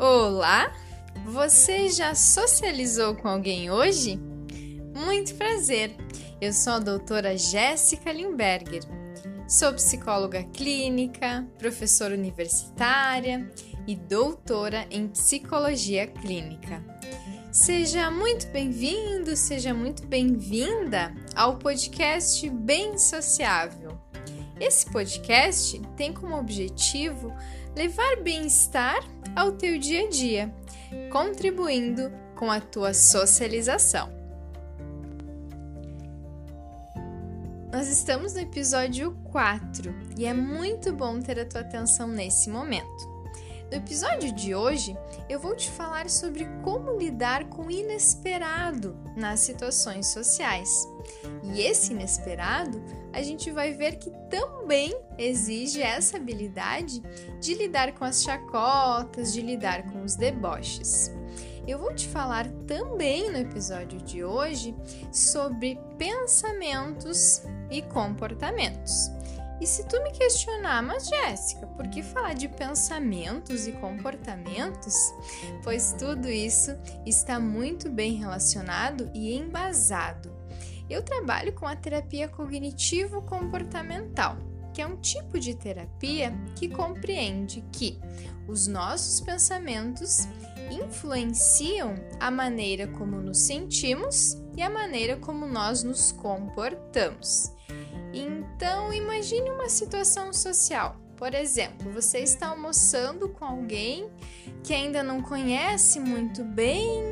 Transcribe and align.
Olá! 0.00 0.72
Você 1.24 1.88
já 1.88 2.14
socializou 2.14 3.16
com 3.16 3.26
alguém 3.26 3.68
hoje? 3.68 4.16
Muito 4.94 5.34
prazer! 5.34 5.96
Eu 6.40 6.52
sou 6.52 6.74
a 6.74 6.78
doutora 6.78 7.36
Jéssica 7.36 8.12
Limberger. 8.12 8.84
Sou 9.48 9.72
psicóloga 9.72 10.44
clínica, 10.44 11.44
professora 11.58 12.14
universitária 12.14 13.52
e 13.88 13.96
doutora 13.96 14.86
em 14.88 15.08
psicologia 15.08 16.06
clínica. 16.06 16.80
Seja 17.50 18.08
muito 18.08 18.46
bem-vindo, 18.52 19.34
seja 19.34 19.74
muito 19.74 20.06
bem-vinda 20.06 21.12
ao 21.34 21.58
podcast 21.58 22.48
Bem 22.48 22.96
Sociável. 22.96 23.98
Esse 24.60 24.86
podcast 24.86 25.80
tem 25.96 26.12
como 26.12 26.36
objetivo 26.36 27.32
levar 27.76 28.16
bem-estar 28.22 28.98
ao 29.36 29.52
teu 29.52 29.78
dia 29.78 30.06
a 30.06 30.08
dia, 30.08 30.54
contribuindo 31.10 32.12
com 32.34 32.50
a 32.50 32.60
tua 32.60 32.94
socialização. 32.94 34.16
Nós 37.72 37.88
estamos 37.88 38.34
no 38.34 38.40
episódio 38.40 39.12
4 39.30 39.94
e 40.16 40.24
é 40.24 40.32
muito 40.32 40.92
bom 40.92 41.20
ter 41.20 41.38
a 41.38 41.44
tua 41.44 41.60
atenção 41.60 42.08
nesse 42.08 42.48
momento. 42.48 43.17
No 43.70 43.76
episódio 43.76 44.32
de 44.32 44.54
hoje, 44.54 44.96
eu 45.28 45.38
vou 45.38 45.54
te 45.54 45.70
falar 45.70 46.08
sobre 46.08 46.46
como 46.64 46.96
lidar 46.96 47.44
com 47.50 47.66
o 47.66 47.70
inesperado 47.70 48.96
nas 49.14 49.40
situações 49.40 50.06
sociais. 50.06 50.70
E 51.42 51.60
esse 51.60 51.92
inesperado, 51.92 52.82
a 53.12 53.20
gente 53.20 53.50
vai 53.50 53.74
ver 53.74 53.96
que 53.96 54.10
também 54.30 54.98
exige 55.18 55.82
essa 55.82 56.16
habilidade 56.16 57.02
de 57.40 57.54
lidar 57.54 57.92
com 57.92 58.06
as 58.06 58.22
chacotas, 58.22 59.34
de 59.34 59.42
lidar 59.42 59.82
com 59.92 60.02
os 60.02 60.16
deboches. 60.16 61.12
Eu 61.66 61.78
vou 61.78 61.94
te 61.94 62.08
falar 62.08 62.48
também 62.66 63.30
no 63.30 63.36
episódio 63.36 64.00
de 64.00 64.24
hoje 64.24 64.74
sobre 65.12 65.78
pensamentos 65.98 67.42
e 67.70 67.82
comportamentos. 67.82 69.10
E 69.60 69.66
se 69.66 69.84
tu 69.84 70.02
me 70.02 70.10
questionar, 70.12 70.82
mas 70.82 71.08
Jéssica, 71.08 71.66
por 71.66 71.88
que 71.88 72.02
falar 72.02 72.34
de 72.34 72.48
pensamentos 72.48 73.66
e 73.66 73.72
comportamentos? 73.72 75.12
Pois 75.64 75.94
tudo 75.98 76.28
isso 76.28 76.70
está 77.04 77.40
muito 77.40 77.90
bem 77.90 78.14
relacionado 78.14 79.10
e 79.12 79.34
embasado. 79.34 80.32
Eu 80.88 81.02
trabalho 81.02 81.52
com 81.52 81.66
a 81.66 81.76
terapia 81.76 82.28
cognitivo-comportamental, 82.28 84.38
que 84.72 84.80
é 84.80 84.86
um 84.86 84.96
tipo 84.96 85.40
de 85.40 85.54
terapia 85.54 86.32
que 86.54 86.68
compreende 86.68 87.64
que 87.72 87.98
os 88.46 88.68
nossos 88.68 89.20
pensamentos 89.20 90.28
influenciam 90.70 91.96
a 92.20 92.30
maneira 92.30 92.86
como 92.86 93.20
nos 93.20 93.38
sentimos 93.38 94.36
e 94.56 94.62
a 94.62 94.70
maneira 94.70 95.16
como 95.16 95.46
nós 95.46 95.82
nos 95.82 96.12
comportamos. 96.12 97.57
Então, 98.12 98.92
imagine 98.92 99.50
uma 99.50 99.68
situação 99.68 100.32
social. 100.32 100.96
Por 101.16 101.34
exemplo, 101.34 101.90
você 101.90 102.18
está 102.18 102.48
almoçando 102.48 103.28
com 103.28 103.44
alguém 103.44 104.08
que 104.62 104.72
ainda 104.72 105.02
não 105.02 105.20
conhece 105.20 105.98
muito 105.98 106.44
bem, 106.44 107.02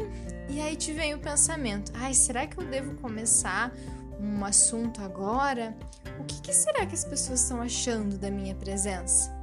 e 0.48 0.60
aí 0.60 0.76
te 0.76 0.92
vem 0.92 1.14
o 1.14 1.18
pensamento: 1.18 1.90
ai, 1.94 2.14
será 2.14 2.46
que 2.46 2.58
eu 2.58 2.64
devo 2.64 2.94
começar 2.96 3.72
um 4.20 4.44
assunto 4.44 5.02
agora? 5.02 5.76
O 6.20 6.24
que, 6.24 6.40
que 6.40 6.52
será 6.52 6.86
que 6.86 6.94
as 6.94 7.04
pessoas 7.04 7.42
estão 7.42 7.60
achando 7.60 8.16
da 8.16 8.30
minha 8.30 8.54
presença? 8.54 9.34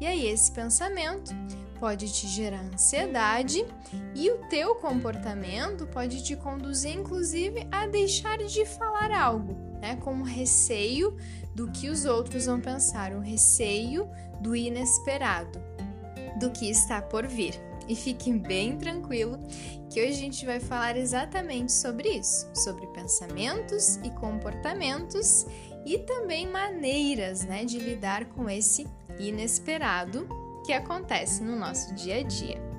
E 0.00 0.06
aí, 0.06 0.26
esse 0.28 0.52
pensamento 0.52 1.32
pode 1.80 2.12
te 2.12 2.28
gerar 2.28 2.60
ansiedade 2.60 3.64
e 4.14 4.30
o 4.30 4.36
teu 4.48 4.74
comportamento 4.74 5.86
pode 5.86 6.22
te 6.22 6.36
conduzir, 6.36 6.94
inclusive, 6.94 7.66
a 7.72 7.86
deixar 7.86 8.36
de 8.36 8.66
falar 8.66 9.10
algo 9.10 9.56
né, 9.80 9.96
com 9.96 10.22
receio 10.22 11.16
do 11.54 11.72
que 11.72 11.88
os 11.88 12.04
outros 12.04 12.44
vão 12.44 12.60
pensar, 12.60 13.12
um 13.12 13.20
receio 13.20 14.06
do 14.42 14.54
inesperado, 14.54 15.58
do 16.38 16.50
que 16.50 16.70
está 16.70 17.00
por 17.00 17.26
vir. 17.26 17.54
E 17.88 17.96
fiquem 17.96 18.38
bem 18.38 18.76
tranquilo 18.76 19.38
que 19.88 20.00
hoje 20.00 20.12
a 20.12 20.16
gente 20.16 20.46
vai 20.46 20.60
falar 20.60 20.96
exatamente 20.96 21.72
sobre 21.72 22.10
isso, 22.10 22.48
sobre 22.54 22.86
pensamentos 22.88 23.96
e 24.04 24.10
comportamentos 24.10 25.46
e 25.84 25.98
também 25.98 26.46
maneiras, 26.46 27.42
né, 27.42 27.64
de 27.64 27.78
lidar 27.78 28.26
com 28.26 28.48
esse 28.48 28.86
inesperado 29.18 30.28
que 30.64 30.72
acontece 30.72 31.42
no 31.42 31.56
nosso 31.56 31.94
dia 31.94 32.16
a 32.16 32.22
dia. 32.22 32.70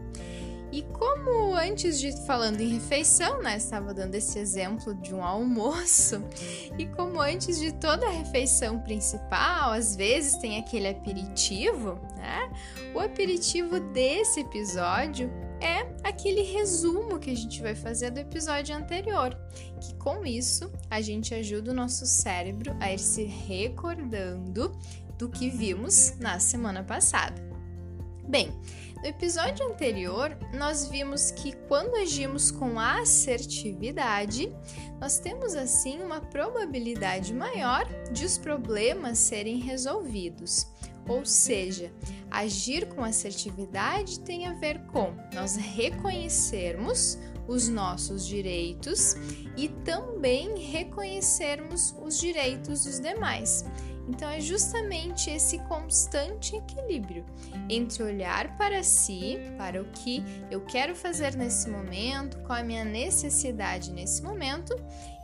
E 0.71 0.83
como 0.83 1.53
antes 1.53 1.99
de 1.99 2.13
falando 2.25 2.61
em 2.61 2.69
refeição, 2.69 3.41
né, 3.41 3.57
estava 3.57 3.93
dando 3.93 4.15
esse 4.15 4.39
exemplo 4.39 4.95
de 4.95 5.13
um 5.13 5.21
almoço, 5.21 6.23
e 6.79 6.85
como 6.85 7.19
antes 7.19 7.59
de 7.59 7.73
toda 7.73 8.07
a 8.07 8.11
refeição 8.11 8.79
principal, 8.79 9.73
às 9.73 9.95
vezes 9.97 10.37
tem 10.37 10.57
aquele 10.57 10.87
aperitivo, 10.87 11.99
né? 12.15 12.49
O 12.95 12.99
aperitivo 12.99 13.81
desse 13.81 14.39
episódio 14.39 15.29
é 15.59 15.85
aquele 16.07 16.41
resumo 16.41 17.19
que 17.19 17.29
a 17.29 17.35
gente 17.35 17.61
vai 17.61 17.75
fazer 17.75 18.09
do 18.09 18.19
episódio 18.19 18.73
anterior, 18.73 19.37
que 19.81 19.93
com 19.95 20.25
isso 20.25 20.71
a 20.89 21.01
gente 21.01 21.33
ajuda 21.33 21.71
o 21.71 21.75
nosso 21.75 22.05
cérebro 22.05 22.75
a 22.79 22.93
ir 22.93 22.99
se 22.99 23.23
recordando 23.23 24.71
do 25.17 25.29
que 25.29 25.49
vimos 25.49 26.17
na 26.17 26.39
semana 26.39 26.81
passada. 26.81 27.50
Bem, 28.31 28.49
no 29.01 29.07
episódio 29.07 29.67
anterior, 29.67 30.37
nós 30.53 30.87
vimos 30.87 31.31
que 31.31 31.51
quando 31.67 31.95
agimos 31.95 32.49
com 32.49 32.79
assertividade, 32.79 34.49
nós 35.01 35.19
temos 35.19 35.53
assim 35.53 36.01
uma 36.01 36.21
probabilidade 36.21 37.33
maior 37.33 37.85
de 38.09 38.23
os 38.23 38.37
problemas 38.37 39.17
serem 39.17 39.57
resolvidos. 39.57 40.65
Ou 41.09 41.25
seja, 41.25 41.91
agir 42.29 42.87
com 42.87 43.03
assertividade 43.03 44.21
tem 44.21 44.47
a 44.47 44.53
ver 44.53 44.79
com 44.85 45.13
nós 45.33 45.57
reconhecermos 45.57 47.17
os 47.49 47.67
nossos 47.67 48.25
direitos 48.25 49.15
e 49.57 49.67
também 49.83 50.57
reconhecermos 50.57 51.93
os 52.01 52.17
direitos 52.17 52.85
dos 52.85 52.97
demais. 53.01 53.65
Então 54.07 54.29
é 54.29 54.39
justamente 54.39 55.29
esse 55.29 55.59
constante 55.59 56.56
equilíbrio 56.56 57.25
entre 57.69 58.03
olhar 58.03 58.56
para 58.57 58.84
si, 58.84 59.38
para 59.57 59.81
o 59.81 59.85
que 59.85 60.23
eu 60.50 60.62
quero 60.62 60.95
fazer 60.95 61.35
nesse 61.35 61.69
momento, 61.69 62.40
qual 62.40 62.57
é 62.57 62.61
a 62.61 62.66
minha 62.66 62.84
necessidade 62.84 63.91
nesse 63.91 64.22
momento, 64.23 64.75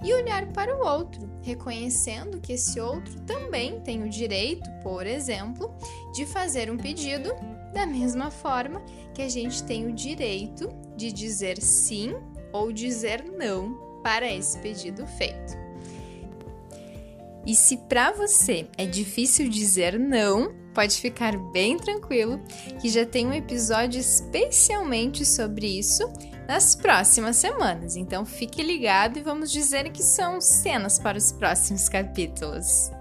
e 0.03 0.13
olhar 0.13 0.45
para 0.53 0.75
o 0.75 0.85
outro, 0.85 1.29
reconhecendo 1.41 2.39
que 2.39 2.53
esse 2.53 2.79
outro 2.79 3.19
também 3.21 3.81
tem 3.81 4.03
o 4.03 4.09
direito, 4.09 4.69
por 4.83 5.05
exemplo, 5.05 5.75
de 6.13 6.25
fazer 6.25 6.71
um 6.71 6.77
pedido 6.77 7.33
da 7.73 7.85
mesma 7.85 8.31
forma 8.31 8.81
que 9.13 9.21
a 9.21 9.29
gente 9.29 9.63
tem 9.63 9.87
o 9.87 9.93
direito 9.93 10.69
de 10.95 11.11
dizer 11.11 11.61
sim 11.61 12.15
ou 12.53 12.71
dizer 12.71 13.23
não 13.23 14.01
para 14.03 14.31
esse 14.31 14.57
pedido 14.59 15.05
feito. 15.05 15.66
E 17.47 17.55
se 17.55 17.77
para 17.77 18.11
você 18.11 18.67
é 18.77 18.85
difícil 18.85 19.49
dizer 19.49 19.97
não, 19.97 20.53
pode 20.73 20.97
ficar 20.97 21.37
bem 21.53 21.77
tranquilo 21.77 22.41
que 22.81 22.89
já 22.89 23.05
tem 23.05 23.25
um 23.25 23.33
episódio 23.33 24.01
especialmente 24.01 25.25
sobre 25.25 25.65
isso 25.65 26.11
nas 26.45 26.75
próximas 26.75 27.37
semanas. 27.37 27.95
Então 27.95 28.25
fique 28.25 28.61
ligado 28.61 29.17
e 29.17 29.23
vamos 29.23 29.49
dizer 29.49 29.89
que 29.93 30.03
são 30.03 30.41
cenas 30.41 30.99
para 30.99 31.17
os 31.17 31.31
próximos 31.31 31.87
capítulos. 31.87 32.91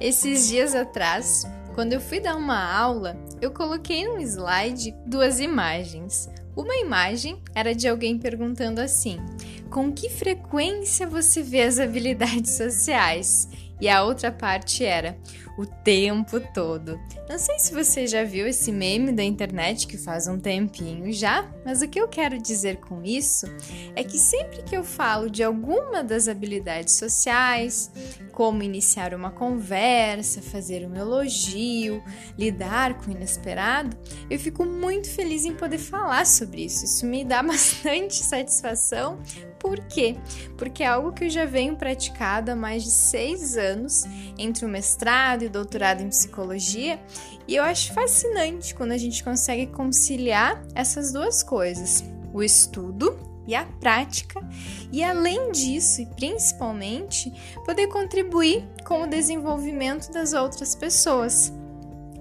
Esses 0.00 0.48
dias 0.48 0.74
atrás, 0.74 1.44
quando 1.76 1.92
eu 1.92 2.00
fui 2.00 2.18
dar 2.18 2.34
uma 2.34 2.60
aula, 2.72 3.16
eu 3.40 3.52
coloquei 3.52 4.04
no 4.04 4.20
slide 4.20 4.96
duas 5.06 5.38
imagens. 5.38 6.28
Uma 6.56 6.74
imagem 6.74 7.40
era 7.54 7.72
de 7.72 7.86
alguém 7.86 8.18
perguntando 8.18 8.80
assim: 8.80 9.20
com 9.68 9.92
que 9.92 10.08
frequência 10.10 11.06
você 11.06 11.42
vê 11.42 11.62
as 11.62 11.78
habilidades 11.78 12.56
sociais? 12.56 13.48
E 13.80 13.88
a 13.88 14.02
outra 14.02 14.32
parte 14.32 14.84
era 14.84 15.16
o 15.56 15.66
tempo 15.66 16.40
todo. 16.52 17.00
Não 17.28 17.38
sei 17.38 17.58
se 17.58 17.72
você 17.72 18.06
já 18.06 18.24
viu 18.24 18.46
esse 18.46 18.70
meme 18.70 19.12
da 19.12 19.22
internet 19.22 19.86
que 19.86 19.96
faz 19.96 20.26
um 20.26 20.38
tempinho 20.38 21.12
já, 21.12 21.48
mas 21.64 21.82
o 21.82 21.88
que 21.88 22.00
eu 22.00 22.08
quero 22.08 22.40
dizer 22.40 22.76
com 22.76 23.02
isso 23.04 23.46
é 23.94 24.02
que 24.02 24.18
sempre 24.18 24.62
que 24.62 24.76
eu 24.76 24.84
falo 24.84 25.28
de 25.28 25.42
alguma 25.42 26.02
das 26.02 26.28
habilidades 26.28 26.94
sociais, 26.94 27.90
como 28.32 28.62
iniciar 28.62 29.12
uma 29.12 29.32
conversa, 29.32 30.40
fazer 30.40 30.86
um 30.86 30.94
elogio, 30.94 32.02
lidar 32.38 32.94
com 32.94 33.10
o 33.10 33.14
inesperado, 33.14 33.96
eu 34.30 34.38
fico 34.38 34.64
muito 34.64 35.10
feliz 35.10 35.44
em 35.44 35.54
poder 35.54 35.78
falar 35.78 36.24
sobre 36.24 36.64
isso. 36.64 36.84
Isso 36.84 37.04
me 37.04 37.24
dá 37.24 37.42
bastante 37.44 38.14
satisfação 38.14 39.18
Por 39.58 39.80
quê? 39.80 40.16
Porque 40.56 40.82
é 40.82 40.86
algo 40.86 41.12
que 41.12 41.24
eu 41.24 41.30
já 41.30 41.44
venho 41.44 41.76
praticado 41.76 42.50
há 42.50 42.56
mais 42.56 42.84
de 42.84 42.90
seis 42.90 43.56
anos, 43.56 44.04
entre 44.38 44.64
o 44.64 44.68
mestrado 44.68 45.42
e 45.42 45.46
o 45.46 45.50
doutorado 45.50 46.02
em 46.02 46.08
psicologia, 46.08 47.00
e 47.46 47.56
eu 47.56 47.64
acho 47.64 47.92
fascinante 47.92 48.74
quando 48.74 48.92
a 48.92 48.98
gente 48.98 49.24
consegue 49.24 49.66
conciliar 49.66 50.62
essas 50.74 51.12
duas 51.12 51.42
coisas: 51.42 52.04
o 52.32 52.42
estudo 52.42 53.18
e 53.46 53.54
a 53.54 53.64
prática, 53.64 54.40
e 54.92 55.02
além 55.02 55.50
disso, 55.50 56.02
e 56.02 56.06
principalmente, 56.06 57.32
poder 57.64 57.88
contribuir 57.88 58.62
com 58.84 59.02
o 59.02 59.06
desenvolvimento 59.06 60.12
das 60.12 60.34
outras 60.34 60.74
pessoas. 60.74 61.52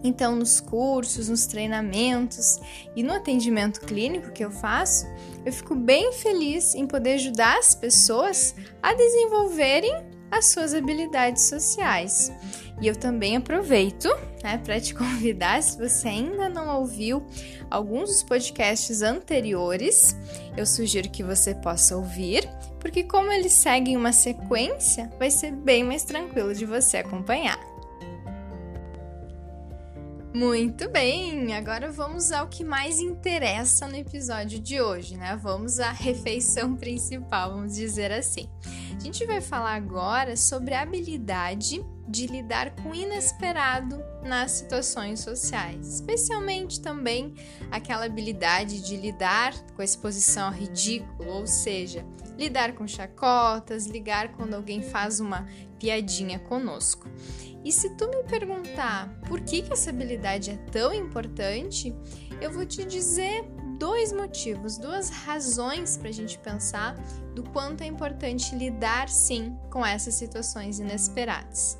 Então, 0.04 0.36
nos 0.36 0.60
cursos, 0.60 1.30
nos 1.30 1.46
treinamentos 1.46 2.60
e 2.96 3.02
no 3.02 3.14
atendimento 3.14 3.82
clínico 3.82 4.32
que 4.32 4.44
eu 4.44 4.52
faço, 4.52 5.08
eu 5.46 5.52
fico 5.52 5.76
bem 5.76 6.14
feliz 6.14 6.76
em 6.76 6.86
poder 6.86 7.14
ajudar 7.14 7.58
as 7.58 7.74
pessoas 7.74 8.56
a 8.82 8.94
desenvolverem 8.94 10.06
as 10.30 10.48
suas 10.48 10.74
habilidades 10.74 11.44
sociais. 11.44 12.32
E 12.80 12.88
eu 12.88 12.96
também 12.96 13.36
aproveito 13.36 14.08
né, 14.44 14.60
para 14.64 14.80
te 14.80 14.94
convidar, 14.96 15.62
se 15.64 15.78
você 15.78 16.10
ainda 16.10 16.48
não 16.48 16.80
ouviu 16.80 17.26
alguns 17.70 18.10
dos 18.10 18.24
podcasts 18.24 19.02
anteriores, 19.02 20.16
eu 20.56 20.66
sugiro 20.66 21.10
que 21.10 21.24
você 21.24 21.56
possa 21.56 21.96
ouvir, 21.96 22.48
porque, 22.80 23.04
como 23.04 23.32
eles 23.32 23.54
seguem 23.54 23.98
uma 23.98 24.12
sequência, 24.12 25.12
vai 25.18 25.32
ser 25.32 25.52
bem 25.52 25.84
mais 25.84 26.04
tranquilo 26.04 26.54
de 26.54 26.66
você 26.66 26.98
acompanhar. 26.98 27.60
Muito 30.38 30.88
bem, 30.92 31.56
agora 31.56 31.92
vamos 31.92 32.31
ao 32.31 32.48
que 32.48 32.63
mais 32.63 33.00
interessa 33.00 33.88
no 33.88 33.95
episódio 33.95 34.60
de 34.60 34.80
hoje, 34.80 35.18
né? 35.18 35.36
Vamos 35.36 35.80
à 35.80 35.89
refeição 35.89 36.75
principal, 36.75 37.56
vamos 37.56 37.74
dizer 37.74 38.12
assim. 38.12 38.48
A 38.95 39.00
gente 39.00 39.25
vai 39.25 39.42
falar 39.42 39.74
agora 39.74 40.38
sobre 40.38 40.75
a 40.75 40.84
habilidade 40.84 41.84
de 42.07 42.27
lidar 42.27 42.75
com 42.75 42.89
o 42.89 42.95
inesperado 42.95 44.01
nas 44.24 44.51
situações 44.51 45.19
sociais, 45.19 45.95
especialmente 45.95 46.81
também 46.81 47.33
aquela 47.69 48.06
habilidade 48.06 48.81
de 48.81 48.95
lidar 48.95 49.54
com 49.75 49.81
a 49.81 49.86
exposição 49.86 50.48
ao 50.48 50.54
ridículo, 50.54 51.30
ou 51.30 51.48
seja, 51.48 52.06
lidar 52.38 52.74
com 52.74 52.88
chacotas, 52.88 53.86
ligar 53.86 54.33
quando 54.33 54.54
alguém 54.54 54.81
faz 54.81 55.19
uma 55.19 55.45
piadinha 55.80 56.39
conosco. 56.39 57.07
E 57.63 57.71
se 57.71 57.89
tu 57.95 58.07
me 58.07 58.24
perguntar 58.24 59.10
por 59.27 59.42
que, 59.42 59.62
que 59.62 59.74
essa 59.74 59.89
habilidade 59.89 60.51
é 60.51 60.57
tão 60.71 60.94
importante, 60.94 61.94
eu 62.39 62.51
vou 62.51 62.65
te 62.65 62.86
dizer 62.86 63.44
dois 63.77 64.12
motivos, 64.12 64.77
duas 64.77 65.10
razões 65.10 65.98
para 65.98 66.10
a 66.10 66.13
gente 66.13 66.38
pensar 66.39 66.95
do 67.36 67.44
quanto 67.44 67.81
é 67.81 67.86
importante 67.86 68.56
lidar 68.56 69.10
sim 69.10 69.56
com 69.69 69.86
essas 69.86 70.15
situações 70.15 70.80
inesperadas. 70.80 71.77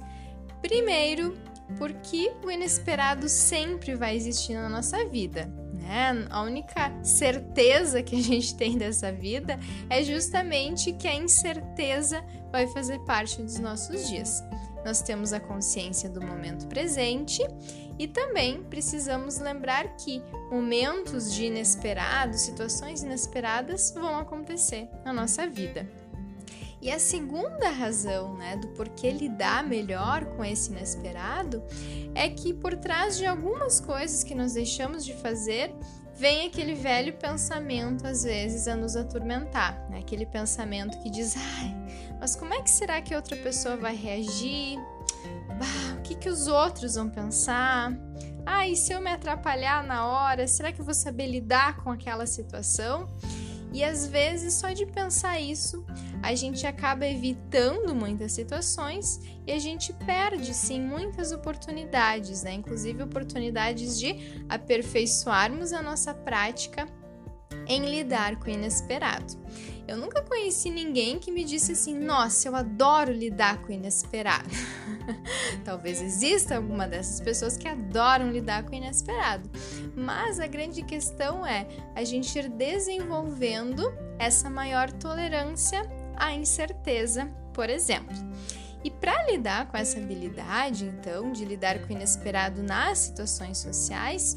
Primeiro, 0.62 1.38
porque 1.78 2.32
o 2.44 2.50
inesperado 2.50 3.28
sempre 3.28 3.96
vai 3.96 4.16
existir 4.16 4.54
na 4.54 4.70
nossa 4.70 5.06
vida. 5.06 5.52
Né? 5.74 6.28
A 6.30 6.42
única 6.42 6.92
certeza 7.04 8.02
que 8.02 8.16
a 8.16 8.22
gente 8.22 8.56
tem 8.56 8.78
dessa 8.78 9.12
vida 9.12 9.60
é 9.90 10.04
justamente 10.04 10.94
que 10.94 11.08
a 11.08 11.16
incerteza 11.16 12.24
vai 12.52 12.68
fazer 12.68 13.00
parte 13.00 13.42
dos 13.42 13.60
nossos 13.60 14.08
dias 14.08 14.44
nós 14.88 15.02
temos 15.02 15.34
a 15.34 15.40
consciência 15.40 16.10
do 16.10 16.22
momento 16.22 16.66
presente 16.68 17.46
e 18.00 18.08
também 18.08 18.64
precisamos 18.64 19.38
lembrar 19.38 19.98
que 19.98 20.24
momentos 20.50 21.34
de 21.34 21.46
inesperado, 21.48 22.38
situações 22.38 23.04
inesperadas 23.04 23.92
vão 23.92 24.18
acontecer 24.18 24.88
na 25.04 25.12
nossa 25.12 25.46
vida. 25.46 25.86
E 26.88 26.92
a 26.92 27.00
segunda 27.00 27.70
razão, 27.70 28.34
né, 28.38 28.56
do 28.56 28.70
porquê 28.70 29.12
lidar 29.12 29.62
melhor 29.62 30.24
com 30.24 30.46
esse 30.46 30.72
inesperado 30.72 31.62
é 32.16 32.30
que 32.30 32.54
por 32.54 32.78
trás 32.78 33.18
de 33.18 33.26
algumas 33.26 33.82
coisas 33.82 34.24
que 34.24 34.34
nós 34.34 34.54
deixamos 34.54 35.04
de 35.04 35.14
fazer, 35.16 35.76
vem 36.16 36.48
aquele 36.48 36.76
velho 36.76 37.12
pensamento, 37.18 38.08
às 38.08 38.24
vezes, 38.24 38.70
a 38.70 38.76
nos 38.78 38.96
atormentar. 38.96 39.86
Né? 39.90 40.00
Aquele 40.00 40.26
pensamento 40.26 40.98
que 41.00 41.10
diz: 41.10 41.36
ai, 41.36 41.76
mas 42.22 42.38
como 42.38 42.54
é 42.54 42.62
que 42.62 42.70
será 42.70 43.02
que 43.02 43.14
outra 43.14 43.36
pessoa 43.36 43.76
vai 43.76 43.94
reagir? 43.94 44.80
O 45.98 46.02
que, 46.04 46.16
que 46.16 46.30
os 46.30 46.48
outros 46.48 46.96
vão 46.96 47.10
pensar? 47.10 47.92
Ah, 48.46 48.66
e 48.66 48.78
se 48.78 48.94
eu 48.94 49.02
me 49.02 49.12
atrapalhar 49.12 49.86
na 49.86 50.08
hora, 50.08 50.48
será 50.48 50.72
que 50.72 50.80
eu 50.80 50.86
vou 50.86 50.94
saber 50.94 51.28
lidar 51.28 51.84
com 51.84 51.92
aquela 51.92 52.26
situação? 52.26 53.10
E 53.74 53.84
às 53.84 54.08
vezes, 54.08 54.54
só 54.54 54.72
de 54.72 54.86
pensar 54.86 55.40
isso, 55.40 55.86
a 56.24 56.34
gente 56.34 56.66
acaba 56.66 57.06
evitando 57.06 57.94
muitas 57.94 58.32
situações 58.32 59.20
e 59.46 59.52
a 59.52 59.60
gente 59.60 59.94
perde 59.94 60.54
sim 60.54 60.82
muitas 60.82 61.32
oportunidades, 61.32 62.44
né? 62.44 62.54
Inclusive 62.54 63.04
oportunidades 63.04 64.00
de 64.00 64.44
aperfeiçoarmos 64.48 65.74
a 65.74 65.82
nossa 65.82 66.14
prática 66.14 66.88
em 67.68 67.86
lidar 67.86 68.38
com 68.38 68.46
o 68.46 68.50
inesperado. 68.50 69.38
Eu 69.88 69.96
nunca 69.98 70.22
conheci 70.22 70.70
ninguém 70.70 71.18
que 71.18 71.32
me 71.32 71.46
disse 71.46 71.72
assim: 71.72 71.98
"Nossa, 71.98 72.48
eu 72.48 72.56
adoro 72.56 73.12
lidar 73.12 73.62
com 73.62 73.70
o 73.70 73.72
inesperado". 73.72 74.50
Talvez 75.64 76.02
exista 76.02 76.58
alguma 76.58 76.88
dessas 76.88 77.22
pessoas 77.22 77.56
que 77.56 77.68
adoram 77.68 78.32
lidar 78.32 78.64
com 78.64 78.72
o 78.72 78.76
inesperado, 78.76 79.50
mas 79.96 80.40
a 80.40 80.48
grande 80.48 80.82
questão 80.82 81.46
é 81.46 81.68
a 81.96 82.04
gente 82.04 82.38
ir 82.38 82.50
desenvolvendo 82.50 83.94
essa 84.20 84.50
maior 84.50 84.92
tolerância 84.92 85.82
à 86.16 86.34
incerteza, 86.34 87.26
por 87.54 87.70
exemplo. 87.70 88.16
E 88.84 88.92
para 88.92 89.26
lidar 89.26 89.68
com 89.68 89.78
essa 89.78 89.98
habilidade, 89.98 90.86
então, 90.86 91.32
de 91.32 91.44
lidar 91.44 91.80
com 91.80 91.88
o 91.88 91.92
inesperado 91.92 92.62
nas 92.62 93.00
situações 93.00 93.58
sociais, 93.58 94.36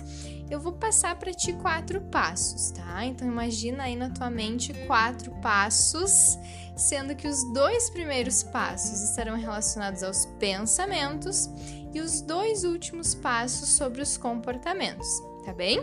eu 0.50 0.58
vou 0.58 0.72
passar 0.72 1.16
para 1.16 1.32
ti 1.32 1.52
quatro 1.52 2.00
passos, 2.00 2.72
tá? 2.72 3.04
Então 3.04 3.26
imagina 3.26 3.84
aí 3.84 3.94
na 3.94 4.10
tua 4.10 4.28
mente 4.28 4.74
quatro 4.86 5.30
passos, 5.40 6.36
sendo 6.76 7.14
que 7.14 7.28
os 7.28 7.44
dois 7.52 7.88
primeiros 7.88 8.42
passos 8.42 9.00
estarão 9.00 9.36
relacionados 9.36 10.02
aos 10.02 10.26
pensamentos 10.40 11.48
e 11.94 12.00
os 12.00 12.20
dois 12.20 12.64
últimos 12.64 13.14
passos 13.14 13.68
sobre 13.68 14.02
os 14.02 14.16
comportamentos, 14.16 15.22
tá 15.44 15.52
bem? 15.52 15.80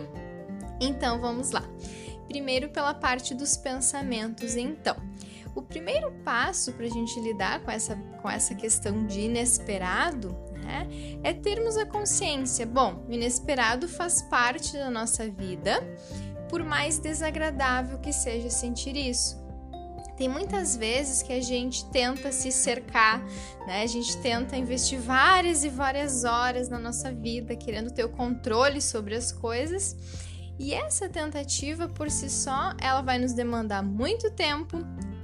Então 0.78 1.18
vamos 1.18 1.50
lá. 1.50 1.64
Primeiro 2.28 2.68
pela 2.68 2.92
parte 2.92 3.34
dos 3.34 3.56
pensamentos, 3.56 4.54
então. 4.54 4.96
O 5.54 5.62
primeiro 5.62 6.12
passo 6.24 6.72
para 6.74 6.84
a 6.84 6.90
gente 6.90 7.18
lidar 7.20 7.60
com 7.60 7.70
essa, 7.70 7.96
com 8.20 8.28
essa 8.28 8.54
questão 8.54 9.06
de 9.06 9.22
inesperado 9.22 10.36
né, 10.68 10.86
é 11.24 11.32
termos 11.32 11.78
a 11.78 11.86
consciência: 11.86 12.66
bom, 12.66 13.04
o 13.08 13.12
inesperado 13.12 13.88
faz 13.88 14.20
parte 14.22 14.74
da 14.74 14.90
nossa 14.90 15.28
vida, 15.28 15.82
por 16.50 16.62
mais 16.62 16.98
desagradável 16.98 17.98
que 17.98 18.12
seja 18.12 18.50
sentir 18.50 18.94
isso. 18.94 19.38
Tem 20.18 20.28
muitas 20.28 20.76
vezes 20.76 21.22
que 21.22 21.32
a 21.32 21.40
gente 21.40 21.84
tenta 21.90 22.32
se 22.32 22.50
cercar, 22.50 23.24
né? 23.66 23.82
A 23.82 23.86
gente 23.86 24.16
tenta 24.18 24.56
investir 24.56 24.98
várias 24.98 25.62
e 25.62 25.68
várias 25.68 26.24
horas 26.24 26.68
na 26.68 26.78
nossa 26.78 27.12
vida 27.12 27.54
querendo 27.54 27.92
ter 27.92 28.04
o 28.04 28.08
controle 28.08 28.82
sobre 28.82 29.14
as 29.14 29.30
coisas. 29.30 29.96
E 30.58 30.74
essa 30.74 31.08
tentativa 31.08 31.88
por 31.88 32.10
si 32.10 32.28
só, 32.28 32.74
ela 32.80 33.00
vai 33.00 33.16
nos 33.16 33.32
demandar 33.32 33.80
muito 33.80 34.28
tempo, 34.32 34.78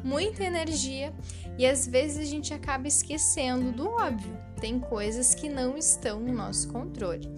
muita 0.05 0.45
energia 0.45 1.13
e 1.59 1.67
às 1.67 1.87
vezes 1.87 2.19
a 2.19 2.25
gente 2.25 2.53
acaba 2.53 2.89
esquecendo 2.89 3.73
do 3.73 3.89
óbvio. 3.89 4.37
Tem 4.61 4.79
coisas 4.79 5.35
que 5.35 5.49
não 5.49 5.77
estão 5.77 6.21
no 6.21 6.33
nosso 6.33 6.69
controle. 6.69 7.31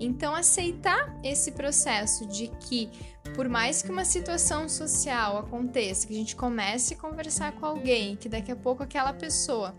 Então, 0.00 0.34
aceitar 0.34 1.18
esse 1.24 1.52
processo 1.52 2.26
de 2.26 2.48
que, 2.60 2.88
por 3.34 3.48
mais 3.48 3.82
que 3.82 3.90
uma 3.90 4.04
situação 4.04 4.68
social 4.68 5.38
aconteça, 5.38 6.06
que 6.06 6.12
a 6.12 6.16
gente 6.16 6.36
comece 6.36 6.94
a 6.94 6.96
conversar 6.96 7.52
com 7.52 7.66
alguém, 7.66 8.14
que 8.14 8.28
daqui 8.28 8.52
a 8.52 8.56
pouco 8.56 8.82
aquela 8.82 9.12
pessoa 9.12 9.74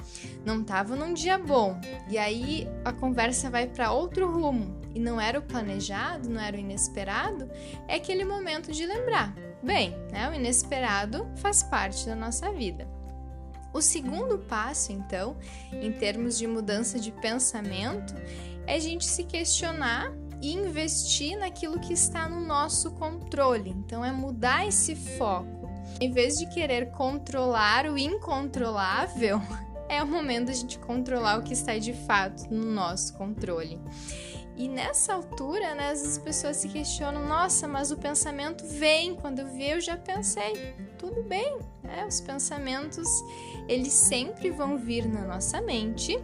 não 0.46 0.62
estava 0.62 0.96
num 0.96 1.14
dia 1.14 1.38
bom, 1.38 1.80
e 2.10 2.18
aí 2.18 2.68
a 2.84 2.92
conversa 2.92 3.50
vai 3.50 3.68
para 3.68 3.92
outro 3.92 4.30
rumo 4.30 4.78
e 4.94 5.00
não 5.00 5.22
era 5.22 5.40
o 5.40 5.44
planejado, 5.44 6.30
não 6.30 6.42
era 6.42 6.58
o 6.58 6.60
inesperado, 6.60 7.50
é 7.88 7.96
aquele 7.96 8.26
momento 8.26 8.72
de 8.72 8.86
lembrar: 8.86 9.34
bem, 9.64 9.96
né, 10.12 10.30
o 10.30 10.34
inesperado 10.34 11.30
faz 11.38 11.64
parte 11.64 12.06
da 12.06 12.16
nossa 12.16 12.52
vida. 12.52 12.99
O 13.74 13.82
segundo 13.82 14.40
passo, 14.40 14.92
então, 14.92 15.38
em 15.72 15.92
termos 15.92 16.38
de 16.38 16.48
mudança 16.48 17.00
de 17.00 17.12
pensamento, 17.12 18.16
é 18.66 18.76
a 18.76 18.80
gente 18.80 19.06
se 19.06 19.24
questionar 19.24 20.12
e 20.42 20.54
investir 20.54 21.38
naquilo 21.38 21.80
que 21.80 21.94
está 21.94 22.28
no 22.28 22.40
nosso 22.40 22.92
controle. 22.92 23.70
Então, 23.70 24.04
é 24.04 24.12
mudar 24.12 24.68
esse 24.68 24.96
foco. 24.96 25.70
Em 26.00 26.12
vez 26.12 26.38
de 26.38 26.48
querer 26.48 26.92
controlar 26.92 27.86
o 27.86 27.98
incontrolável, 27.98 29.42
é 29.90 30.02
o 30.02 30.08
momento 30.08 30.48
da 30.48 30.54
gente 30.54 30.80
controlar 30.80 31.40
o 31.40 31.44
que 31.44 31.54
está 31.54 31.78
de 31.78 31.94
fato 31.94 32.52
no 32.54 32.66
nosso 32.66 33.14
controle. 33.16 33.80
E 34.60 34.68
nessa 34.68 35.14
altura, 35.14 35.74
né, 35.74 35.92
as 35.92 36.18
pessoas 36.18 36.58
se 36.58 36.68
questionam: 36.68 37.26
nossa, 37.26 37.66
mas 37.66 37.92
o 37.92 37.98
pensamento 37.98 38.66
vem, 38.66 39.16
quando 39.16 39.40
eu 39.40 39.48
vi 39.48 39.70
eu 39.70 39.80
já 39.80 39.96
pensei. 39.96 40.76
Tudo 40.98 41.24
bem, 41.24 41.60
né? 41.82 42.06
Os 42.06 42.20
pensamentos, 42.20 43.08
eles 43.70 43.94
sempre 43.94 44.52
vão 44.52 44.78
vir 44.78 45.08
na 45.08 45.22
nossa 45.22 45.62
mente, 45.62 46.20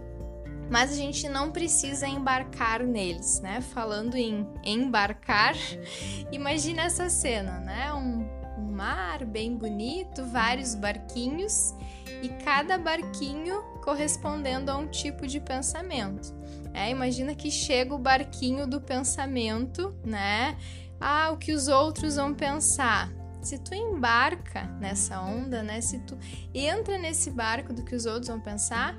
mas 0.70 0.92
a 0.92 0.96
gente 0.96 1.30
não 1.30 1.50
precisa 1.50 2.10
embarcar 2.10 2.84
neles, 2.84 3.39
né? 3.39 3.62
Falando 3.62 4.15
em 4.15 4.46
embarcar, 4.65 5.56
imagina 6.30 6.82
essa 6.82 7.10
cena, 7.10 7.62
né? 7.62 7.94
Um, 7.94 8.27
um 8.60 8.70
mar 8.70 9.24
bem 9.24 9.56
bonito, 9.56 10.25
vários 10.25 10.75
barquinhos 10.75 11.74
e 12.22 12.27
cada 12.44 12.77
barquinho 12.77 13.63
correspondendo 13.82 14.70
a 14.70 14.75
um 14.75 14.88
tipo 14.88 15.25
de 15.25 15.39
pensamento. 15.39 16.36
É, 16.75 16.89
imagina 16.89 17.34
que 17.34 17.50
chega 17.50 17.96
o 17.96 17.98
barquinho 17.98 18.67
do 18.67 18.82
pensamento, 18.82 19.96
né? 20.03 20.58
Ah, 21.00 21.32
o 21.32 21.38
que 21.38 21.53
os 21.53 21.70
outros 21.70 22.17
vão 22.17 22.34
pensar. 22.34 23.10
Se 23.41 23.58
tu 23.58 23.74
embarca 23.74 24.65
nessa 24.82 25.22
onda, 25.22 25.63
né? 25.63 25.79
Se 25.79 26.00
tu 26.00 26.17
entra 26.53 26.98
nesse 26.98 27.32
barco 27.32 27.72
do 27.72 27.82
que 27.84 27.96
os 27.96 28.05
outros 28.05 28.27
vão 28.27 28.41
pensar, 28.41 28.94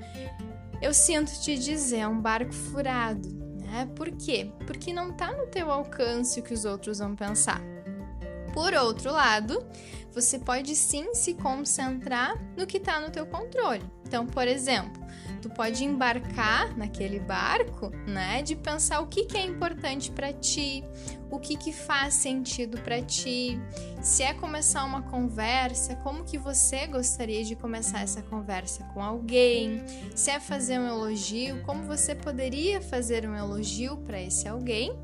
eu 0.81 0.91
sinto 0.91 1.31
te 1.39 1.55
dizer, 1.55 1.99
é 1.99 2.07
um 2.07 2.19
barco 2.19 2.51
furado, 2.51 3.29
né? 3.61 3.87
Por 3.95 4.09
quê? 4.09 4.51
Porque 4.65 4.91
não 4.91 5.13
tá 5.13 5.31
no 5.31 5.45
teu 5.45 5.71
alcance 5.71 6.39
o 6.39 6.43
que 6.43 6.55
os 6.55 6.65
outros 6.65 6.97
vão 6.97 7.15
pensar. 7.15 7.61
Por 8.53 8.73
outro 8.73 9.11
lado, 9.11 9.63
você 10.11 10.39
pode 10.39 10.75
sim 10.75 11.13
se 11.13 11.35
concentrar 11.35 12.35
no 12.57 12.65
que 12.65 12.77
está 12.77 12.99
no 12.99 13.11
teu 13.11 13.27
controle. 13.27 13.83
Então, 14.03 14.25
por 14.25 14.47
exemplo, 14.47 14.99
tu 15.37 15.49
pode 15.49 15.83
embarcar 15.83 16.75
naquele 16.77 17.19
barco, 17.19 17.91
né, 18.07 18.41
de 18.41 18.55
pensar 18.55 18.99
o 18.99 19.07
que, 19.07 19.25
que 19.25 19.37
é 19.37 19.45
importante 19.45 20.11
para 20.11 20.33
ti, 20.33 20.83
o 21.29 21.39
que, 21.39 21.55
que 21.57 21.71
faz 21.71 22.13
sentido 22.13 22.79
para 22.81 23.01
ti, 23.01 23.59
se 24.01 24.23
é 24.23 24.33
começar 24.33 24.83
uma 24.83 25.01
conversa, 25.01 25.95
como 25.97 26.23
que 26.23 26.37
você 26.37 26.87
gostaria 26.87 27.43
de 27.43 27.55
começar 27.55 28.01
essa 28.01 28.21
conversa 28.21 28.83
com 28.93 29.01
alguém, 29.01 29.83
se 30.15 30.31
é 30.31 30.39
fazer 30.39 30.79
um 30.79 30.87
elogio, 30.87 31.61
como 31.63 31.83
você 31.83 32.15
poderia 32.15 32.81
fazer 32.81 33.27
um 33.27 33.35
elogio 33.35 33.97
para 33.97 34.21
esse 34.21 34.47
alguém 34.47 34.97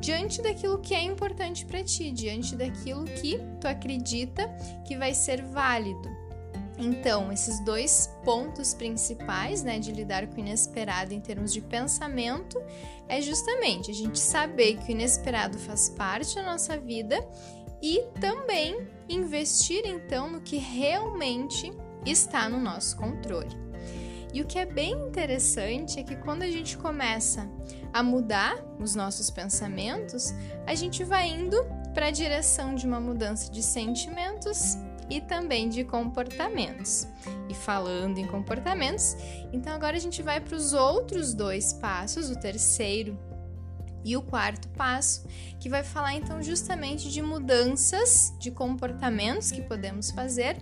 diante 0.00 0.40
daquilo 0.40 0.78
que 0.78 0.94
é 0.94 1.02
importante 1.02 1.64
para 1.64 1.82
ti, 1.82 2.10
diante 2.10 2.56
daquilo 2.56 3.04
que 3.04 3.38
tu 3.60 3.68
acredita 3.68 4.48
que 4.86 4.96
vai 4.96 5.14
ser 5.14 5.42
válido. 5.42 6.25
Então, 6.78 7.32
esses 7.32 7.58
dois 7.64 8.10
pontos 8.22 8.74
principais, 8.74 9.62
né, 9.62 9.78
de 9.78 9.92
lidar 9.92 10.26
com 10.26 10.36
o 10.36 10.40
inesperado 10.40 11.14
em 11.14 11.20
termos 11.20 11.52
de 11.52 11.60
pensamento, 11.60 12.62
é 13.08 13.20
justamente 13.20 13.90
a 13.90 13.94
gente 13.94 14.18
saber 14.18 14.76
que 14.76 14.88
o 14.88 14.92
inesperado 14.92 15.58
faz 15.58 15.88
parte 15.88 16.34
da 16.34 16.42
nossa 16.42 16.76
vida 16.78 17.16
e 17.80 18.02
também 18.20 18.86
investir 19.08 19.82
então 19.86 20.30
no 20.30 20.40
que 20.40 20.56
realmente 20.56 21.72
está 22.04 22.48
no 22.48 22.60
nosso 22.60 22.96
controle. 22.96 23.66
E 24.34 24.42
o 24.42 24.46
que 24.46 24.58
é 24.58 24.66
bem 24.66 24.92
interessante 24.92 25.98
é 25.98 26.02
que 26.02 26.16
quando 26.16 26.42
a 26.42 26.50
gente 26.50 26.76
começa 26.76 27.48
a 27.90 28.02
mudar 28.02 28.62
os 28.78 28.94
nossos 28.94 29.30
pensamentos, 29.30 30.34
a 30.66 30.74
gente 30.74 31.02
vai 31.04 31.28
indo 31.28 31.56
para 31.94 32.08
a 32.08 32.10
direção 32.10 32.74
de 32.74 32.86
uma 32.86 33.00
mudança 33.00 33.50
de 33.50 33.62
sentimentos 33.62 34.76
e 35.08 35.20
também 35.20 35.68
de 35.68 35.84
comportamentos. 35.84 37.06
E 37.48 37.54
falando 37.54 38.18
em 38.18 38.26
comportamentos, 38.26 39.16
então 39.52 39.72
agora 39.72 39.96
a 39.96 40.00
gente 40.00 40.22
vai 40.22 40.40
para 40.40 40.56
os 40.56 40.72
outros 40.72 41.34
dois 41.34 41.72
passos, 41.74 42.30
o 42.30 42.38
terceiro 42.38 43.18
e 44.04 44.16
o 44.16 44.22
quarto 44.22 44.68
passo, 44.68 45.26
que 45.58 45.68
vai 45.68 45.82
falar 45.82 46.14
então 46.14 46.40
justamente 46.40 47.10
de 47.10 47.20
mudanças 47.20 48.32
de 48.38 48.52
comportamentos 48.52 49.50
que 49.50 49.60
podemos 49.62 50.12
fazer 50.12 50.56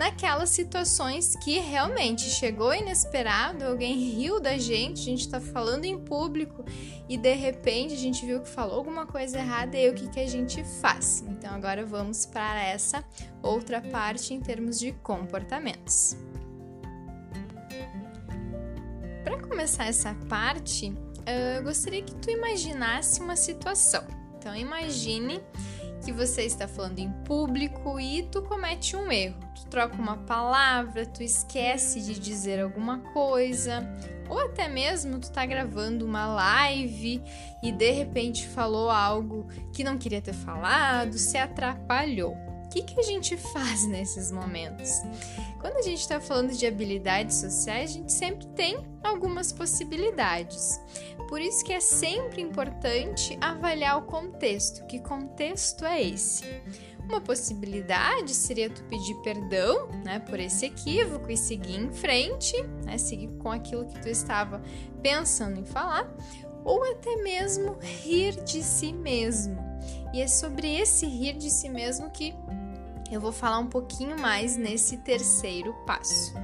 naquelas 0.00 0.48
situações 0.48 1.36
que 1.36 1.58
realmente 1.58 2.22
chegou 2.22 2.72
inesperado, 2.72 3.66
alguém 3.66 3.98
riu 3.98 4.40
da 4.40 4.56
gente, 4.56 5.02
a 5.02 5.04
gente 5.04 5.26
está 5.26 5.38
falando 5.38 5.84
em 5.84 5.98
público 5.98 6.64
e 7.06 7.18
de 7.18 7.34
repente 7.34 7.92
a 7.92 7.98
gente 7.98 8.24
viu 8.24 8.40
que 8.40 8.48
falou 8.48 8.78
alguma 8.78 9.04
coisa 9.04 9.36
errada 9.36 9.76
e 9.76 9.80
aí 9.80 9.90
o 9.90 9.94
que, 9.94 10.08
que 10.08 10.18
a 10.18 10.26
gente 10.26 10.64
faz? 10.80 11.22
Então 11.28 11.52
agora 11.52 11.84
vamos 11.84 12.24
para 12.24 12.64
essa 12.64 13.04
outra 13.42 13.82
parte 13.82 14.32
em 14.32 14.40
termos 14.40 14.78
de 14.78 14.92
comportamentos. 14.92 16.16
Para 19.22 19.38
começar 19.38 19.84
essa 19.84 20.14
parte, 20.30 20.94
eu 21.58 21.62
gostaria 21.62 22.00
que 22.00 22.14
tu 22.14 22.30
imaginasse 22.30 23.20
uma 23.20 23.36
situação. 23.36 24.02
Então 24.38 24.56
imagine 24.56 25.42
que 26.02 26.10
você 26.10 26.44
está 26.44 26.66
falando 26.66 27.00
em 27.00 27.12
público 27.24 28.00
e 28.00 28.22
tu 28.22 28.40
comete 28.40 28.96
um 28.96 29.12
erro. 29.12 29.49
Troca 29.70 29.94
uma 29.94 30.16
palavra, 30.16 31.06
tu 31.06 31.22
esquece 31.22 32.00
de 32.00 32.18
dizer 32.18 32.60
alguma 32.60 32.98
coisa, 33.12 33.88
ou 34.28 34.40
até 34.40 34.68
mesmo 34.68 35.20
tu 35.20 35.30
tá 35.30 35.46
gravando 35.46 36.04
uma 36.04 36.26
live 36.26 37.22
e 37.62 37.70
de 37.70 37.90
repente 37.92 38.48
falou 38.48 38.90
algo 38.90 39.46
que 39.72 39.84
não 39.84 39.96
queria 39.96 40.20
ter 40.20 40.34
falado, 40.34 41.16
se 41.16 41.38
atrapalhou. 41.38 42.49
Que, 42.70 42.82
que 42.82 43.00
a 43.00 43.02
gente 43.02 43.36
faz 43.36 43.84
nesses 43.86 44.30
momentos? 44.30 44.90
Quando 45.60 45.76
a 45.76 45.82
gente 45.82 46.00
está 46.00 46.20
falando 46.20 46.56
de 46.56 46.66
habilidades 46.66 47.36
sociais, 47.36 47.90
a 47.90 47.94
gente 47.94 48.12
sempre 48.12 48.46
tem 48.48 48.78
algumas 49.02 49.52
possibilidades. 49.52 50.80
Por 51.28 51.40
isso 51.40 51.64
que 51.64 51.72
é 51.72 51.80
sempre 51.80 52.40
importante 52.40 53.36
avaliar 53.40 53.98
o 53.98 54.02
contexto. 54.02 54.86
Que 54.86 55.00
contexto 55.00 55.84
é 55.84 56.02
esse? 56.02 56.44
Uma 57.08 57.20
possibilidade 57.20 58.32
seria 58.34 58.70
tu 58.70 58.84
pedir 58.84 59.14
perdão, 59.16 59.88
né, 60.04 60.20
por 60.20 60.38
esse 60.38 60.66
equívoco 60.66 61.30
e 61.30 61.36
seguir 61.36 61.76
em 61.76 61.92
frente, 61.92 62.54
né, 62.84 62.98
seguir 62.98 63.28
com 63.38 63.50
aquilo 63.50 63.86
que 63.86 64.00
tu 64.00 64.08
estava 64.08 64.62
pensando 65.02 65.58
em 65.58 65.64
falar, 65.64 66.08
ou 66.64 66.84
até 66.92 67.16
mesmo 67.16 67.76
rir 67.80 68.40
de 68.44 68.62
si 68.62 68.92
mesmo. 68.92 69.58
E 70.12 70.20
é 70.20 70.28
sobre 70.28 70.72
esse 70.72 71.06
rir 71.06 71.36
de 71.36 71.50
si 71.50 71.68
mesmo 71.68 72.10
que 72.10 72.34
eu 73.10 73.20
vou 73.20 73.32
falar 73.32 73.58
um 73.58 73.66
pouquinho 73.66 74.18
mais 74.18 74.56
nesse 74.56 74.98
terceiro 74.98 75.74
passo. 75.86 76.34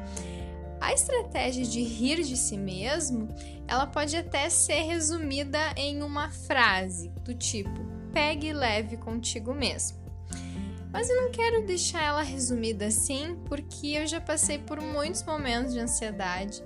A 0.80 0.92
estratégia 0.92 1.64
de 1.64 1.82
rir 1.82 2.23
de 2.23 2.37
si 2.37 2.56
mesmo, 2.56 3.28
ela 3.66 3.87
pode 3.87 4.16
até 4.16 4.49
ser 4.49 4.82
resumida 4.82 5.58
em 5.76 6.02
uma 6.02 6.30
frase 6.30 7.08
do 7.23 7.35
tipo: 7.35 7.80
pegue 8.12 8.52
leve 8.52 8.96
contigo 8.96 9.54
mesmo. 9.54 10.06
Mas 10.93 11.11
eu 11.11 11.16
não 11.16 11.31
quero 11.31 11.66
deixar 11.66 12.02
ela 12.02 12.23
resumida 12.23 12.87
assim, 12.87 13.37
porque 13.47 13.88
eu 13.88 14.07
já 14.07 14.21
passei 14.21 14.59
por 14.59 14.81
muitos 14.81 15.23
momentos 15.23 15.73
de 15.73 15.81
ansiedade 15.81 16.62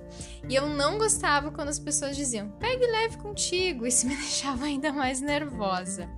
e 0.47 0.55
eu 0.55 0.67
não 0.67 0.97
gostava 0.97 1.51
quando 1.51 1.69
as 1.69 1.79
pessoas 1.79 2.15
diziam 2.15 2.49
pegue 2.59 2.85
leve 2.85 3.17
contigo, 3.17 3.85
isso 3.87 4.07
me 4.07 4.15
deixava 4.15 4.65
ainda 4.65 4.91
mais 4.93 5.21
nervosa. 5.21 6.09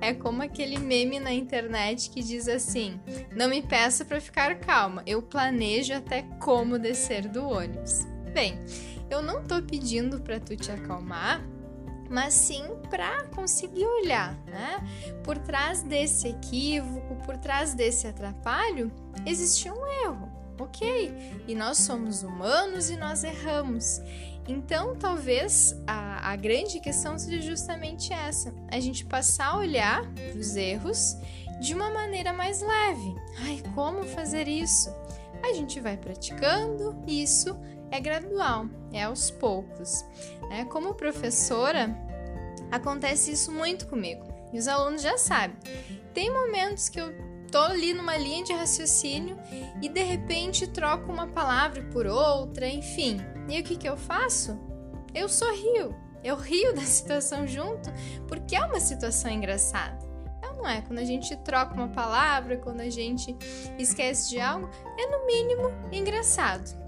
É 0.00 0.14
como 0.14 0.42
aquele 0.42 0.78
meme 0.78 1.20
na 1.20 1.32
internet 1.32 2.10
que 2.10 2.22
diz 2.22 2.48
assim: 2.48 3.00
não 3.34 3.48
me 3.48 3.62
peça 3.62 4.04
para 4.04 4.20
ficar 4.20 4.58
calma, 4.60 5.02
eu 5.06 5.20
planejo 5.22 5.92
até 5.92 6.22
como 6.40 6.78
descer 6.78 7.28
do 7.28 7.46
ônibus. 7.46 8.06
Bem, 8.32 8.58
eu 9.10 9.20
não 9.20 9.42
tô 9.44 9.60
pedindo 9.60 10.20
para 10.20 10.38
tu 10.38 10.56
te 10.56 10.70
acalmar, 10.70 11.44
mas 12.10 12.34
sim 12.34 12.64
para 12.90 13.22
conseguir 13.26 13.86
olhar, 13.86 14.36
né? 14.46 14.84
Por 15.22 15.38
trás 15.38 15.80
desse 15.84 16.26
equívoco, 16.26 17.14
por 17.24 17.36
trás 17.36 17.72
desse 17.72 18.08
atrapalho, 18.08 18.90
existe 19.24 19.70
um 19.70 19.86
erro, 20.04 20.28
ok? 20.58 21.44
E 21.46 21.54
nós 21.54 21.78
somos 21.78 22.24
humanos 22.24 22.90
e 22.90 22.96
nós 22.96 23.22
erramos. 23.22 24.00
Então, 24.48 24.96
talvez 24.96 25.80
a, 25.86 26.32
a 26.32 26.34
grande 26.34 26.80
questão 26.80 27.16
seja 27.16 27.40
justamente 27.40 28.12
essa: 28.12 28.52
a 28.68 28.80
gente 28.80 29.04
passar 29.04 29.52
a 29.52 29.58
olhar 29.58 30.02
para 30.12 30.38
os 30.38 30.56
erros 30.56 31.16
de 31.60 31.74
uma 31.74 31.90
maneira 31.90 32.32
mais 32.32 32.60
leve. 32.60 33.14
Ai, 33.42 33.62
como 33.72 34.02
fazer 34.02 34.48
isso? 34.48 34.92
A 35.44 35.52
gente 35.52 35.78
vai 35.78 35.96
praticando 35.96 37.00
isso 37.06 37.56
é 37.90 38.00
gradual, 38.00 38.66
é 38.92 39.04
aos 39.04 39.30
poucos. 39.30 40.04
Né? 40.48 40.64
Como 40.66 40.94
professora, 40.94 41.96
acontece 42.70 43.32
isso 43.32 43.50
muito 43.52 43.86
comigo 43.86 44.24
e 44.52 44.58
os 44.58 44.68
alunos 44.68 45.02
já 45.02 45.16
sabem. 45.16 45.56
Tem 46.12 46.30
momentos 46.30 46.88
que 46.88 47.00
eu 47.00 47.12
tô 47.50 47.58
ali 47.58 47.92
numa 47.92 48.16
linha 48.16 48.44
de 48.44 48.52
raciocínio 48.52 49.36
e 49.82 49.88
de 49.88 50.02
repente 50.02 50.66
troco 50.66 51.10
uma 51.10 51.26
palavra 51.26 51.82
por 51.92 52.06
outra, 52.06 52.66
enfim. 52.68 53.18
E 53.48 53.60
o 53.60 53.64
que, 53.64 53.76
que 53.76 53.88
eu 53.88 53.96
faço? 53.96 54.58
Eu 55.14 55.28
sorrio. 55.28 55.94
Eu 56.22 56.36
rio 56.36 56.72
da 56.74 56.82
situação 56.82 57.46
junto 57.46 57.90
porque 58.28 58.56
é 58.56 58.64
uma 58.64 58.80
situação 58.80 59.30
engraçada. 59.30 59.98
É 60.42 60.52
não 60.52 60.68
é? 60.68 60.82
Quando 60.82 60.98
a 60.98 61.04
gente 61.04 61.34
troca 61.38 61.74
uma 61.74 61.88
palavra, 61.88 62.56
quando 62.56 62.80
a 62.80 62.90
gente 62.90 63.36
esquece 63.78 64.30
de 64.30 64.40
algo, 64.40 64.68
é 64.98 65.06
no 65.06 65.26
mínimo 65.26 65.70
engraçado. 65.90 66.79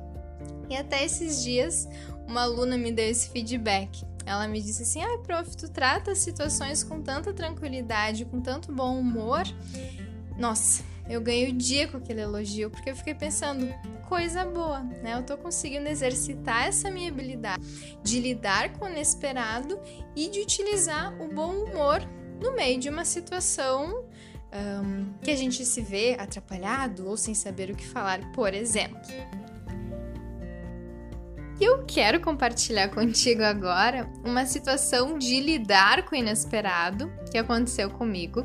E 0.69 0.77
até 0.77 1.05
esses 1.05 1.43
dias, 1.43 1.89
uma 2.27 2.43
aluna 2.43 2.77
me 2.77 2.93
deu 2.93 3.09
esse 3.09 3.29
feedback. 3.31 4.05
Ela 4.25 4.47
me 4.47 4.61
disse 4.61 4.83
assim: 4.83 5.03
"Ai, 5.03 5.15
ah, 5.15 5.19
prof, 5.19 5.57
tu 5.57 5.69
trata 5.69 6.13
as 6.13 6.19
situações 6.19 6.83
com 6.85 7.03
tanta 7.03 7.33
tranquilidade, 7.33 8.25
com 8.25 8.41
tanto 8.41 8.73
bom 8.73 8.99
humor". 8.99 9.43
Nossa, 10.39 10.83
eu 11.09 11.21
ganhei 11.21 11.51
o 11.51 11.53
dia 11.53 11.89
com 11.89 11.97
aquele 11.97 12.21
elogio, 12.21 12.71
porque 12.71 12.91
eu 12.91 12.97
fiquei 12.97 13.15
pensando, 13.15 13.69
coisa 14.09 14.45
boa, 14.45 14.81
né? 14.81 15.15
Eu 15.15 15.23
tô 15.23 15.37
conseguindo 15.37 15.89
exercitar 15.89 16.67
essa 16.67 16.91
minha 16.91 17.11
habilidade 17.11 17.63
de 18.03 18.21
lidar 18.21 18.73
com 18.75 18.85
o 18.85 18.89
inesperado 18.89 19.81
e 20.15 20.29
de 20.29 20.41
utilizar 20.41 21.15
o 21.21 21.29
bom 21.29 21.51
humor 21.51 22.01
no 22.41 22.55
meio 22.55 22.79
de 22.79 22.89
uma 22.89 23.05
situação 23.05 24.05
um, 24.53 25.13
que 25.23 25.31
a 25.31 25.37
gente 25.37 25.65
se 25.65 25.81
vê 25.81 26.17
atrapalhado 26.19 27.09
ou 27.09 27.17
sem 27.17 27.35
saber 27.35 27.71
o 27.71 27.75
que 27.75 27.87
falar, 27.87 28.21
por 28.33 28.53
exemplo. 28.53 29.01
Eu 31.65 31.85
quero 31.87 32.19
compartilhar 32.19 32.89
contigo 32.89 33.45
agora 33.45 34.11
uma 34.25 34.45
situação 34.45 35.17
de 35.17 35.39
lidar 35.39 36.05
com 36.05 36.17
o 36.17 36.19
inesperado 36.19 37.09
que 37.31 37.39
aconteceu 37.39 37.89
comigo 37.89 38.45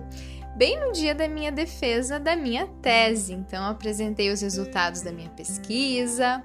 bem 0.55 0.79
no 0.79 0.91
dia 0.91 1.15
da 1.15 1.27
minha 1.27 1.51
defesa 1.51 2.19
da 2.19 2.35
minha 2.35 2.67
tese. 2.79 3.33
Então, 3.33 3.65
apresentei 3.65 4.31
os 4.31 4.41
resultados 4.41 5.01
da 5.01 5.11
minha 5.11 5.31
pesquisa 5.31 6.43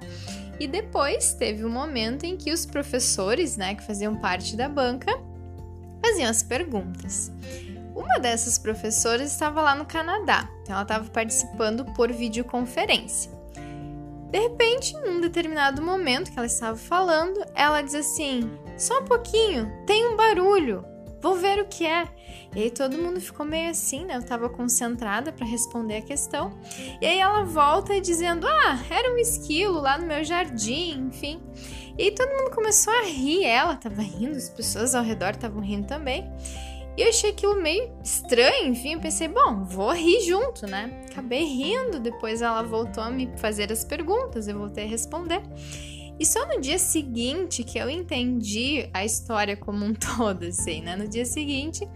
e 0.59 0.67
depois 0.67 1.35
teve 1.35 1.63
um 1.63 1.69
momento 1.69 2.23
em 2.23 2.35
que 2.35 2.51
os 2.51 2.65
professores, 2.65 3.55
né, 3.55 3.75
que 3.75 3.83
faziam 3.83 4.15
parte 4.15 4.55
da 4.55 4.67
banca, 4.67 5.11
faziam 6.03 6.27
as 6.27 6.41
perguntas. 6.41 7.31
Uma 7.95 8.17
dessas 8.17 8.57
professoras 8.57 9.31
estava 9.31 9.61
lá 9.61 9.75
no 9.75 9.85
Canadá, 9.85 10.49
então 10.63 10.73
ela 10.73 10.81
estava 10.81 11.07
participando 11.07 11.85
por 11.93 12.11
videoconferência. 12.11 13.32
De 14.33 14.39
repente, 14.39 14.97
num 15.05 15.21
determinado 15.21 15.79
momento 15.79 16.31
que 16.31 16.39
ela 16.39 16.47
estava 16.47 16.75
falando, 16.75 17.39
ela 17.53 17.83
diz 17.83 17.93
assim: 17.93 18.49
Só 18.75 19.01
um 19.01 19.05
pouquinho, 19.05 19.71
tem 19.85 20.07
um 20.07 20.15
barulho, 20.15 20.83
vou 21.21 21.35
ver 21.35 21.59
o 21.59 21.67
que 21.67 21.85
é. 21.85 22.07
E 22.55 22.63
aí 22.63 22.71
todo 22.71 22.97
mundo 22.97 23.21
ficou 23.21 23.45
meio 23.45 23.69
assim, 23.69 24.05
né? 24.05 24.15
Eu 24.15 24.21
estava 24.21 24.49
concentrada 24.49 25.31
para 25.31 25.45
responder 25.45 25.97
a 25.97 26.01
questão. 26.01 26.59
E 26.99 27.05
aí 27.05 27.19
ela 27.19 27.43
volta 27.43 28.01
dizendo: 28.01 28.47
Ah, 28.47 28.79
era 28.89 29.13
um 29.13 29.19
esquilo 29.19 29.79
lá 29.79 29.99
no 29.99 30.07
meu 30.07 30.23
jardim, 30.23 31.09
enfim. 31.09 31.39
E 31.95 32.05
aí 32.05 32.11
todo 32.11 32.27
mundo 32.31 32.55
começou 32.55 32.91
a 32.91 33.03
rir, 33.03 33.45
ela 33.45 33.75
estava 33.75 34.01
rindo, 34.01 34.35
as 34.35 34.49
pessoas 34.49 34.95
ao 34.95 35.03
redor 35.03 35.29
estavam 35.29 35.61
rindo 35.61 35.85
também. 35.85 36.27
E 36.95 37.01
eu 37.01 37.09
achei 37.09 37.31
aquilo 37.31 37.61
meio 37.61 37.91
estranho, 38.03 38.67
enfim, 38.67 38.93
eu 38.93 38.99
pensei, 38.99 39.27
bom, 39.27 39.63
vou 39.63 39.91
rir 39.91 40.21
junto, 40.21 40.67
né? 40.67 41.03
Acabei 41.09 41.43
rindo, 41.43 41.99
depois 41.99 42.41
ela 42.41 42.61
voltou 42.61 43.03
a 43.03 43.09
me 43.09 43.31
fazer 43.37 43.71
as 43.71 43.83
perguntas, 43.83 44.47
eu 44.47 44.57
voltei 44.59 44.85
a 44.85 44.87
responder. 44.87 45.41
E 46.19 46.25
só 46.25 46.45
no 46.47 46.61
dia 46.61 46.77
seguinte 46.77 47.63
que 47.63 47.79
eu 47.79 47.89
entendi 47.89 48.87
a 48.93 49.03
história 49.03 49.57
como 49.57 49.83
um 49.83 49.93
todo, 50.17 50.45
assim, 50.45 50.81
né? 50.81 50.95
No 50.95 51.07
dia 51.07 51.25
seguinte, 51.25 51.87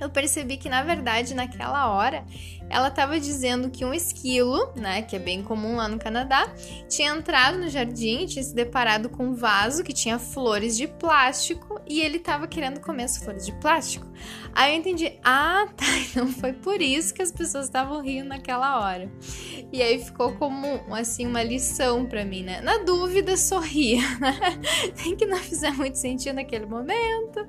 eu 0.00 0.10
percebi 0.10 0.56
que 0.56 0.68
na 0.68 0.82
verdade 0.82 1.34
naquela 1.34 1.90
hora 1.90 2.24
ela 2.68 2.88
estava 2.88 3.18
dizendo 3.20 3.70
que 3.70 3.84
um 3.84 3.94
esquilo, 3.94 4.72
né, 4.74 5.02
que 5.02 5.16
é 5.16 5.18
bem 5.18 5.42
comum 5.42 5.76
lá 5.76 5.88
no 5.88 5.98
Canadá, 5.98 6.52
tinha 6.88 7.14
entrado 7.14 7.58
no 7.58 7.68
jardim 7.68 8.26
tinha 8.26 8.42
se 8.42 8.54
deparado 8.54 9.08
com 9.08 9.26
um 9.26 9.34
vaso 9.34 9.82
que 9.82 9.92
tinha 9.92 10.18
flores 10.18 10.76
de 10.76 10.86
plástico 10.86 11.80
e 11.86 12.00
ele 12.00 12.16
estava 12.16 12.46
querendo 12.46 12.80
comer 12.80 13.04
as 13.04 13.18
flores 13.18 13.44
de 13.44 13.52
plástico. 13.52 14.06
Aí 14.54 14.72
eu 14.72 14.78
entendi, 14.78 15.18
ah, 15.24 15.66
tá, 15.76 15.84
então 15.98 16.28
foi 16.28 16.52
por 16.52 16.80
isso 16.80 17.12
que 17.12 17.22
as 17.22 17.32
pessoas 17.32 17.66
estavam 17.66 18.00
rindo 18.00 18.28
naquela 18.28 18.80
hora. 18.80 19.10
E 19.72 19.82
aí 19.82 20.02
ficou 20.02 20.32
como 20.34 20.80
assim 20.94 21.26
uma 21.26 21.42
lição 21.42 22.06
para 22.06 22.24
mim, 22.24 22.42
né? 22.42 22.60
Na 22.60 22.78
dúvida, 22.78 23.36
sorria, 23.36 24.00
né? 24.20 24.60
Tem 25.02 25.16
que 25.16 25.26
não 25.26 25.38
fizer 25.38 25.72
muito 25.72 25.98
sentido 25.98 26.36
naquele 26.36 26.66
momento, 26.66 27.46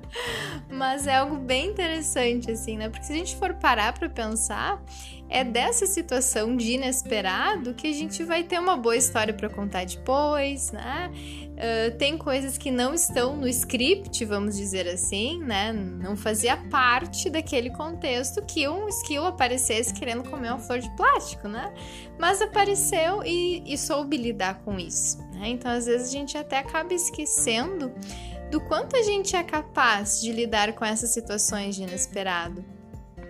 mas 0.70 1.06
é 1.06 1.16
algo 1.16 1.36
bem 1.36 1.70
interessante 1.70 2.50
assim, 2.50 2.76
né? 2.76 2.88
Porque 2.88 3.04
se 3.04 3.12
a 3.12 3.16
gente 3.16 3.36
for 3.36 3.54
parar 3.54 3.92
para 3.92 4.08
pensar, 4.08 4.82
é 5.28 5.42
dessa 5.42 5.86
situação 5.86 6.56
de 6.56 6.72
inesperado 6.72 7.74
que 7.74 7.86
a 7.86 7.92
gente 7.92 8.22
vai 8.22 8.44
ter 8.44 8.60
uma 8.60 8.76
boa 8.76 8.96
história 8.96 9.34
para 9.34 9.48
contar 9.48 9.84
depois, 9.84 10.70
né? 10.70 11.10
Uh, 11.56 11.96
tem 11.96 12.16
coisas 12.16 12.56
que 12.56 12.70
não 12.70 12.94
estão 12.94 13.36
no 13.36 13.48
script, 13.48 14.24
vamos 14.24 14.56
dizer 14.56 14.86
assim, 14.86 15.40
né? 15.42 15.72
Não 15.72 16.16
fazia 16.16 16.56
parte 16.70 17.28
daquele 17.28 17.70
contexto 17.70 18.44
que 18.44 18.68
um 18.68 18.88
esquilo 18.88 19.26
aparecesse 19.26 19.92
querendo 19.92 20.28
comer 20.28 20.50
uma 20.50 20.58
flor 20.58 20.78
de 20.78 20.94
plástico, 20.96 21.48
né? 21.48 21.72
Mas 22.18 22.40
apareceu 22.40 23.22
e, 23.24 23.62
e 23.66 23.76
soube 23.76 24.16
lidar 24.16 24.60
com 24.60 24.78
isso, 24.78 25.18
né? 25.32 25.48
Então, 25.48 25.70
às 25.72 25.86
vezes, 25.86 26.08
a 26.08 26.12
gente 26.12 26.38
até 26.38 26.58
acaba 26.58 26.94
esquecendo 26.94 27.92
do 28.50 28.60
quanto 28.60 28.94
a 28.94 29.02
gente 29.02 29.34
é 29.34 29.42
capaz 29.42 30.20
de 30.20 30.30
lidar 30.30 30.72
com 30.74 30.84
essas 30.84 31.10
situações 31.10 31.74
de 31.74 31.82
inesperado 31.82 32.75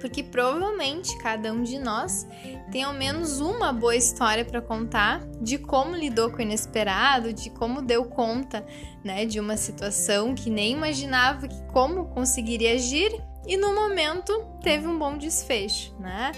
porque 0.00 0.22
provavelmente 0.22 1.16
cada 1.18 1.52
um 1.52 1.62
de 1.62 1.78
nós 1.78 2.26
tem 2.70 2.82
ao 2.82 2.92
menos 2.92 3.40
uma 3.40 3.72
boa 3.72 3.96
história 3.96 4.44
para 4.44 4.60
contar 4.60 5.24
de 5.40 5.58
como 5.58 5.94
lidou 5.94 6.30
com 6.30 6.38
o 6.38 6.42
inesperado, 6.42 7.32
de 7.32 7.50
como 7.50 7.82
deu 7.82 8.04
conta, 8.04 8.64
né, 9.04 9.24
de 9.24 9.40
uma 9.40 9.56
situação 9.56 10.34
que 10.34 10.50
nem 10.50 10.72
imaginava 10.72 11.48
que 11.48 11.62
como 11.72 12.06
conseguiria 12.06 12.74
agir 12.74 13.12
e 13.46 13.56
no 13.56 13.74
momento 13.74 14.32
teve 14.62 14.86
um 14.88 14.98
bom 14.98 15.16
desfecho, 15.16 15.94
né? 16.00 16.32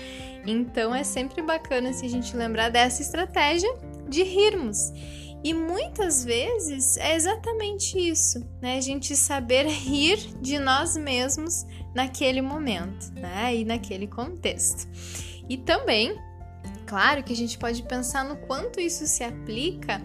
Então 0.47 0.95
é 0.95 1.03
sempre 1.03 1.43
bacana 1.43 1.93
se 1.93 2.05
a 2.05 2.09
gente 2.09 2.37
lembrar 2.37 2.69
dessa 2.69 3.01
estratégia 3.01 3.73
de 4.09 4.23
rirmos. 4.23 4.93
E 5.45 5.55
muitas 5.55 6.25
vezes 6.25 6.97
é 6.97 7.15
exatamente 7.15 7.97
isso, 7.97 8.41
né? 8.61 8.77
A 8.77 8.81
gente 8.81 9.15
saber 9.15 9.67
rir 9.67 10.17
de 10.41 10.59
nós 10.59 10.97
mesmos 10.97 11.65
naquele 11.95 12.43
momento, 12.43 13.13
né? 13.15 13.55
E 13.55 13.65
naquele 13.65 14.07
contexto. 14.07 14.89
E 15.49 15.57
também, 15.57 16.17
claro 16.87 17.23
que 17.23 17.33
a 17.33 17.37
gente 17.37 17.57
pode 17.57 17.83
pensar 17.85 18.25
no 18.25 18.37
quanto 18.37 18.81
isso 18.81 19.07
se 19.07 19.23
aplica 19.23 20.03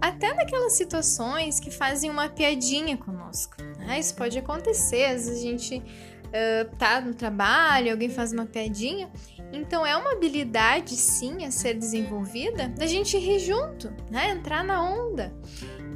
até 0.00 0.34
naquelas 0.34 0.72
situações 0.72 1.60
que 1.60 1.70
fazem 1.70 2.10
uma 2.10 2.28
piadinha 2.28 2.96
conosco. 2.96 3.54
Né? 3.78 4.00
Isso 4.00 4.16
pode 4.16 4.36
acontecer, 4.36 5.04
às 5.04 5.26
vezes 5.26 5.38
a 5.38 5.42
gente 5.42 5.76
uh, 5.78 6.76
tá 6.76 7.00
no 7.00 7.14
trabalho, 7.14 7.92
alguém 7.92 8.08
faz 8.08 8.32
uma 8.32 8.44
piadinha. 8.44 9.08
Então 9.52 9.84
é 9.84 9.94
uma 9.96 10.12
habilidade 10.12 10.96
sim 10.96 11.44
a 11.44 11.50
ser 11.50 11.74
desenvolvida 11.74 12.68
da 12.68 12.86
gente 12.86 13.18
rir 13.18 13.38
junto, 13.38 13.92
né? 14.10 14.30
Entrar 14.30 14.64
na 14.64 14.82
onda. 14.82 15.32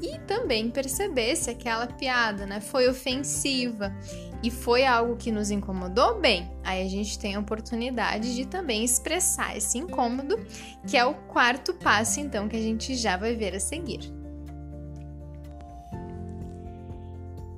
E 0.02 0.18
também 0.20 0.70
perceber 0.70 1.34
se 1.36 1.48
aquela 1.48 1.86
piada 1.86 2.44
né, 2.44 2.60
foi 2.60 2.86
ofensiva 2.86 3.96
e 4.42 4.50
foi 4.50 4.84
algo 4.84 5.16
que 5.16 5.32
nos 5.32 5.50
incomodou, 5.50 6.20
bem, 6.20 6.50
aí 6.62 6.84
a 6.84 6.88
gente 6.88 7.18
tem 7.18 7.34
a 7.34 7.40
oportunidade 7.40 8.34
de 8.34 8.46
também 8.46 8.84
expressar 8.84 9.56
esse 9.56 9.78
incômodo, 9.78 10.38
que 10.86 10.96
é 10.96 11.04
o 11.04 11.14
quarto 11.14 11.72
passo, 11.74 12.20
então, 12.20 12.46
que 12.46 12.56
a 12.56 12.60
gente 12.60 12.94
já 12.94 13.16
vai 13.16 13.34
ver 13.34 13.54
a 13.54 13.60
seguir. 13.60 14.14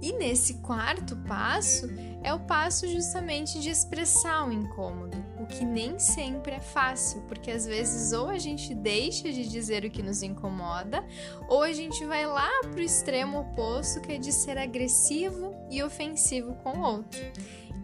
E 0.01 0.13
nesse 0.13 0.55
quarto 0.55 1.17
passo 1.27 1.91
é 2.23 2.33
o 2.33 2.41
passo 2.41 2.87
justamente 2.87 3.61
de 3.61 3.69
expressar 3.69 4.47
o 4.47 4.53
incômodo, 4.53 5.17
que 5.49 5.65
nem 5.65 5.99
sempre 5.99 6.53
é 6.53 6.61
fácil, 6.61 7.23
porque 7.23 7.51
às 7.51 7.67
vezes 7.67 8.13
ou 8.13 8.29
a 8.29 8.39
gente 8.39 8.75
deixa 8.75 9.33
de 9.33 9.49
dizer 9.49 9.85
o 9.85 9.91
que 9.91 10.03
nos 10.03 10.23
incomoda, 10.23 11.05
ou 11.49 11.63
a 11.63 11.73
gente 11.73 12.05
vai 12.05 12.27
lá 12.27 12.51
para 12.63 12.81
o 12.81 12.81
extremo 12.81 13.41
oposto, 13.41 14.01
que 14.01 14.13
é 14.13 14.19
de 14.19 14.33
ser 14.33 14.59
agressivo 14.59 15.55
e 15.71 15.83
ofensivo 15.83 16.55
com 16.57 16.79
o 16.79 16.83
outro. 16.83 17.21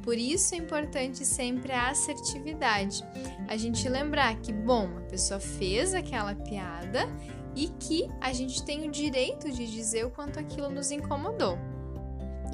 Por 0.02 0.18
isso 0.18 0.54
é 0.54 0.58
importante 0.58 1.24
sempre 1.24 1.72
a 1.72 1.88
assertividade. 1.88 3.02
A 3.48 3.56
gente 3.56 3.88
lembrar 3.88 4.36
que, 4.36 4.52
bom, 4.52 4.98
a 4.98 5.00
pessoa 5.00 5.40
fez 5.40 5.94
aquela 5.94 6.34
piada 6.34 7.08
e 7.56 7.68
que 7.68 8.08
a 8.20 8.32
gente 8.32 8.62
tem 8.64 8.86
o 8.86 8.90
direito 8.90 9.50
de 9.50 9.66
dizer 9.66 10.04
o 10.04 10.10
quanto 10.10 10.38
aquilo 10.38 10.68
nos 10.68 10.90
incomodou. 10.90 11.56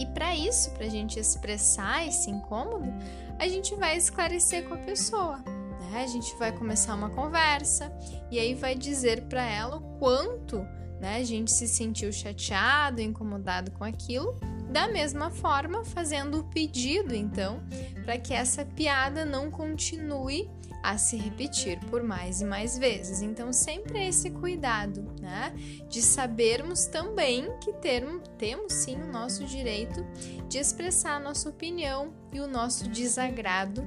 E 0.00 0.06
para 0.06 0.34
isso, 0.34 0.70
para 0.70 0.86
a 0.86 0.88
gente 0.88 1.20
expressar 1.20 2.06
esse 2.06 2.30
incômodo, 2.30 2.90
a 3.38 3.46
gente 3.46 3.74
vai 3.74 3.98
esclarecer 3.98 4.66
com 4.66 4.72
a 4.72 4.78
pessoa. 4.78 5.36
Né? 5.36 6.02
A 6.02 6.06
gente 6.06 6.34
vai 6.36 6.50
começar 6.52 6.94
uma 6.94 7.10
conversa 7.10 7.92
e 8.30 8.38
aí 8.38 8.54
vai 8.54 8.74
dizer 8.74 9.24
para 9.24 9.44
ela 9.44 9.76
o 9.76 9.98
quanto 9.98 10.66
né, 10.98 11.16
a 11.16 11.24
gente 11.24 11.52
se 11.52 11.68
sentiu 11.68 12.10
chateado, 12.10 13.02
incomodado 13.02 13.70
com 13.72 13.84
aquilo. 13.84 14.40
Da 14.70 14.88
mesma 14.88 15.30
forma, 15.30 15.84
fazendo 15.84 16.38
o 16.38 16.44
pedido, 16.44 17.14
então, 17.14 17.60
para 18.02 18.16
que 18.16 18.32
essa 18.32 18.64
piada 18.64 19.26
não 19.26 19.50
continue 19.50 20.48
a 20.82 20.96
se 20.96 21.16
repetir 21.16 21.78
por 21.86 22.02
mais 22.02 22.40
e 22.40 22.44
mais 22.44 22.78
vezes. 22.78 23.22
Então, 23.22 23.52
sempre 23.52 23.98
é 23.98 24.08
esse 24.08 24.30
cuidado, 24.30 25.02
né? 25.20 25.52
De 25.88 26.00
sabermos 26.00 26.86
também 26.86 27.50
que 27.58 27.72
ter, 27.74 28.04
temos 28.38 28.72
sim 28.72 28.96
o 28.96 29.06
nosso 29.06 29.44
direito 29.44 30.04
de 30.48 30.58
expressar 30.58 31.16
a 31.16 31.20
nossa 31.20 31.48
opinião 31.48 32.12
e 32.32 32.40
o 32.40 32.46
nosso 32.46 32.88
desagrado 32.88 33.86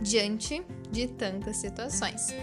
diante 0.00 0.64
de 0.90 1.06
tantas 1.06 1.56
situações. 1.56 2.34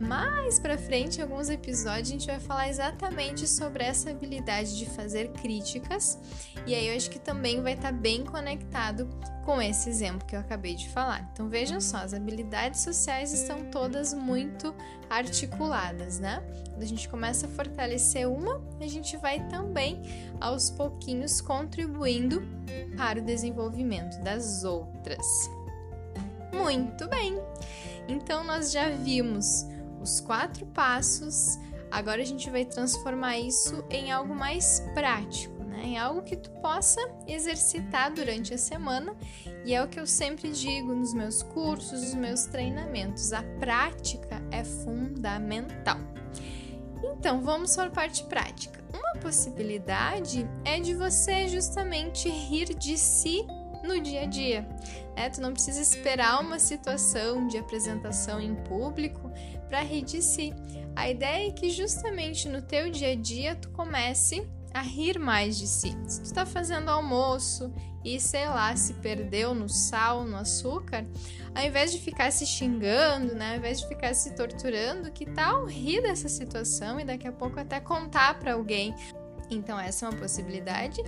Mais 0.00 0.60
para 0.60 0.78
frente, 0.78 1.18
em 1.18 1.22
alguns 1.22 1.50
episódios, 1.50 2.08
a 2.08 2.12
gente 2.12 2.26
vai 2.26 2.38
falar 2.38 2.68
exatamente 2.68 3.48
sobre 3.48 3.82
essa 3.82 4.10
habilidade 4.10 4.78
de 4.78 4.86
fazer 4.86 5.32
críticas, 5.32 6.16
e 6.64 6.74
aí 6.74 6.88
eu 6.88 6.96
acho 6.96 7.10
que 7.10 7.18
também 7.18 7.60
vai 7.60 7.72
estar 7.72 7.92
tá 7.92 7.98
bem 7.98 8.24
conectado 8.24 9.08
com 9.44 9.60
esse 9.60 9.88
exemplo 9.88 10.24
que 10.24 10.36
eu 10.36 10.40
acabei 10.40 10.76
de 10.76 10.88
falar. 10.90 11.28
Então 11.32 11.48
vejam 11.48 11.80
só, 11.80 11.96
as 11.96 12.14
habilidades 12.14 12.80
sociais 12.80 13.32
estão 13.32 13.64
todas 13.70 14.14
muito 14.14 14.72
articuladas, 15.10 16.20
né? 16.20 16.44
Quando 16.70 16.82
a 16.82 16.86
gente 16.86 17.08
começa 17.08 17.46
a 17.46 17.48
fortalecer 17.48 18.28
uma, 18.28 18.62
a 18.80 18.86
gente 18.86 19.16
vai 19.16 19.48
também 19.48 20.00
aos 20.40 20.70
pouquinhos 20.70 21.40
contribuindo 21.40 22.40
para 22.96 23.18
o 23.18 23.22
desenvolvimento 23.22 24.22
das 24.22 24.62
outras. 24.62 25.26
Muito 26.52 27.08
bem! 27.08 27.36
Então 28.06 28.44
nós 28.44 28.70
já 28.70 28.90
vimos 28.90 29.66
os 30.00 30.20
quatro 30.20 30.66
passos. 30.66 31.58
Agora 31.90 32.20
a 32.20 32.24
gente 32.24 32.50
vai 32.50 32.64
transformar 32.64 33.38
isso 33.38 33.84
em 33.88 34.12
algo 34.12 34.34
mais 34.34 34.80
prático, 34.94 35.64
né? 35.64 35.82
Em 35.84 35.98
algo 35.98 36.22
que 36.22 36.36
tu 36.36 36.50
possa 36.60 37.00
exercitar 37.26 38.12
durante 38.12 38.52
a 38.52 38.58
semana. 38.58 39.16
E 39.64 39.74
é 39.74 39.82
o 39.82 39.88
que 39.88 39.98
eu 39.98 40.06
sempre 40.06 40.50
digo 40.50 40.94
nos 40.94 41.14
meus 41.14 41.42
cursos, 41.42 42.02
nos 42.02 42.14
meus 42.14 42.44
treinamentos. 42.44 43.32
A 43.32 43.42
prática 43.58 44.42
é 44.50 44.64
fundamental. 44.64 45.98
Então, 47.02 47.40
vamos 47.42 47.74
para 47.74 47.86
a 47.86 47.90
parte 47.90 48.24
prática. 48.24 48.84
Uma 48.92 49.20
possibilidade 49.20 50.48
é 50.64 50.80
de 50.80 50.94
você 50.94 51.48
justamente 51.48 52.28
rir 52.28 52.74
de 52.74 52.96
si 52.96 53.46
no 53.84 54.00
dia 54.00 54.22
a 54.22 54.26
dia. 54.26 54.68
Né? 55.16 55.30
Tu 55.30 55.40
não 55.40 55.52
precisa 55.52 55.80
esperar 55.80 56.40
uma 56.40 56.58
situação 56.58 57.46
de 57.46 57.58
apresentação 57.58 58.40
em 58.40 58.54
público 58.54 59.30
para 59.68 59.82
rir 59.82 60.02
de 60.02 60.22
si. 60.22 60.52
A 60.96 61.08
ideia 61.08 61.48
é 61.48 61.52
que 61.52 61.70
justamente 61.70 62.48
no 62.48 62.62
teu 62.62 62.90
dia 62.90 63.12
a 63.12 63.14
dia 63.14 63.54
tu 63.54 63.70
comece 63.70 64.48
a 64.74 64.80
rir 64.80 65.18
mais 65.18 65.58
de 65.58 65.66
si. 65.66 65.96
Se 66.06 66.20
tu 66.20 66.24
está 66.24 66.44
fazendo 66.44 66.90
almoço 66.90 67.72
e 68.04 68.20
sei 68.20 68.46
lá, 68.46 68.74
se 68.76 68.94
perdeu 68.94 69.54
no 69.54 69.68
sal, 69.68 70.24
no 70.24 70.36
açúcar, 70.36 71.06
ao 71.54 71.64
invés 71.64 71.92
de 71.92 71.98
ficar 71.98 72.30
se 72.30 72.46
xingando, 72.46 73.34
né, 73.34 73.52
ao 73.52 73.56
invés 73.56 73.80
de 73.80 73.88
ficar 73.88 74.14
se 74.14 74.34
torturando, 74.34 75.10
que 75.10 75.26
tal 75.26 75.66
rir 75.66 76.02
dessa 76.02 76.28
situação 76.28 77.00
e 77.00 77.04
daqui 77.04 77.26
a 77.26 77.32
pouco 77.32 77.58
até 77.58 77.80
contar 77.80 78.38
para 78.38 78.54
alguém 78.54 78.94
então, 79.50 79.78
essa 79.78 80.06
é 80.06 80.08
uma 80.08 80.18
possibilidade. 80.18 81.02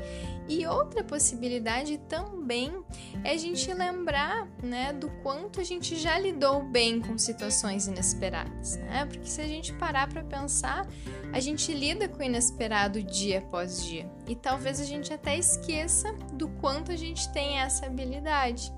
E 0.49 0.67
outra 0.67 1.05
possibilidade 1.05 1.99
também 1.99 2.73
é 3.23 3.33
a 3.33 3.37
gente 3.37 3.73
lembrar 3.73 4.49
né, 4.63 4.93
do 4.93 5.11
quanto 5.23 5.61
a 5.61 5.65
gente 5.65 5.97
já 5.97 6.19
lidou 6.19 6.63
bem 6.63 7.01
com 7.01 7.17
situações 7.19 7.87
inesperadas. 7.87 8.77
Né? 8.77 9.05
Porque 9.07 9.27
se 9.27 9.41
a 9.41 9.47
gente 9.47 9.73
parar 9.75 10.09
para 10.09 10.25
pensar, 10.25 10.87
a 11.33 11.41
gente 11.41 11.73
lida 11.73 12.09
com 12.09 12.19
o 12.19 12.23
inesperado 12.23 13.03
dia 13.03 13.39
após 13.39 13.85
dia. 13.85 14.11
E 14.27 14.35
talvez 14.35 14.81
a 14.81 14.85
gente 14.85 15.13
até 15.13 15.37
esqueça 15.37 16.13
do 16.33 16.49
quanto 16.49 16.91
a 16.93 16.97
gente 16.97 17.31
tem 17.33 17.59
essa 17.59 17.87
habilidade. 17.87 18.73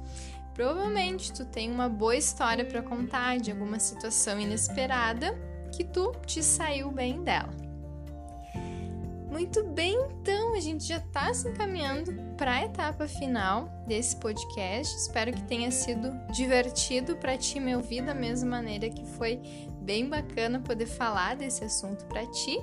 Provavelmente 0.54 1.32
tu 1.32 1.46
tem 1.46 1.70
uma 1.70 1.88
boa 1.88 2.16
história 2.16 2.64
para 2.64 2.82
contar 2.82 3.38
de 3.38 3.50
alguma 3.50 3.78
situação 3.78 4.38
inesperada 4.38 5.34
que 5.74 5.82
tu 5.82 6.12
te 6.26 6.42
saiu 6.42 6.90
bem 6.90 7.22
dela. 7.22 7.61
Muito 9.32 9.64
bem, 9.64 9.96
então 10.20 10.52
a 10.52 10.60
gente 10.60 10.84
já 10.84 10.98
está 10.98 11.32
se 11.32 11.48
encaminhando 11.48 12.12
para 12.36 12.52
a 12.52 12.64
etapa 12.66 13.08
final 13.08 13.66
desse 13.86 14.14
podcast. 14.16 14.94
Espero 14.94 15.32
que 15.32 15.42
tenha 15.44 15.70
sido 15.70 16.12
divertido 16.30 17.16
para 17.16 17.38
ti 17.38 17.58
me 17.58 17.74
ouvir 17.74 18.02
da 18.02 18.14
mesma 18.14 18.50
maneira 18.50 18.90
que 18.90 19.06
foi 19.16 19.40
bem 19.80 20.06
bacana 20.06 20.60
poder 20.60 20.84
falar 20.84 21.34
desse 21.34 21.64
assunto 21.64 22.04
para 22.04 22.26
ti. 22.26 22.60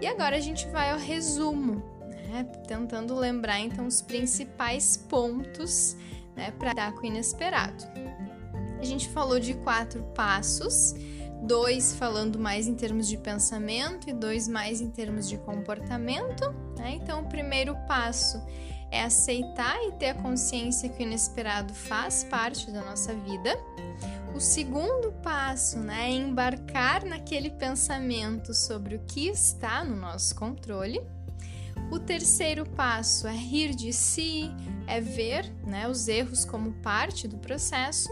E 0.00 0.06
agora 0.06 0.36
a 0.36 0.40
gente 0.40 0.66
vai 0.68 0.92
ao 0.92 0.98
resumo, 0.98 1.82
né? 2.26 2.42
tentando 2.66 3.14
lembrar 3.14 3.60
então 3.60 3.86
os 3.86 4.00
principais 4.00 4.96
pontos 4.96 5.94
né, 6.34 6.52
para 6.52 6.72
dar 6.72 6.92
com 6.94 7.02
o 7.02 7.06
inesperado. 7.06 7.84
A 8.80 8.84
gente 8.84 9.10
falou 9.10 9.38
de 9.38 9.52
quatro 9.52 10.02
passos 10.14 10.94
dois 11.42 11.94
falando 11.94 12.38
mais 12.38 12.66
em 12.66 12.74
termos 12.74 13.08
de 13.08 13.16
pensamento 13.16 14.08
e 14.08 14.12
dois 14.12 14.48
mais 14.48 14.80
em 14.80 14.90
termos 14.90 15.28
de 15.28 15.38
comportamento. 15.38 16.50
Né? 16.76 16.98
Então, 17.02 17.20
o 17.20 17.28
primeiro 17.28 17.76
passo 17.86 18.42
é 18.90 19.02
aceitar 19.02 19.76
e 19.84 19.92
ter 19.92 20.10
a 20.10 20.14
consciência 20.14 20.88
que 20.88 21.02
o 21.02 21.06
inesperado 21.06 21.74
faz 21.74 22.24
parte 22.24 22.70
da 22.70 22.82
nossa 22.82 23.14
vida. 23.14 23.58
O 24.34 24.40
segundo 24.40 25.12
passo 25.22 25.78
né, 25.78 26.10
é 26.10 26.12
embarcar 26.12 27.04
naquele 27.04 27.50
pensamento 27.50 28.54
sobre 28.54 28.96
o 28.96 29.00
que 29.00 29.28
está 29.28 29.84
no 29.84 29.96
nosso 29.96 30.34
controle. 30.34 31.00
O 31.90 31.98
terceiro 31.98 32.68
passo 32.68 33.26
é 33.26 33.32
rir 33.32 33.74
de 33.74 33.92
si, 33.92 34.50
é 34.86 35.00
ver 35.00 35.50
né, 35.66 35.88
os 35.88 36.08
erros 36.08 36.44
como 36.44 36.72
parte 36.74 37.26
do 37.26 37.38
processo. 37.38 38.10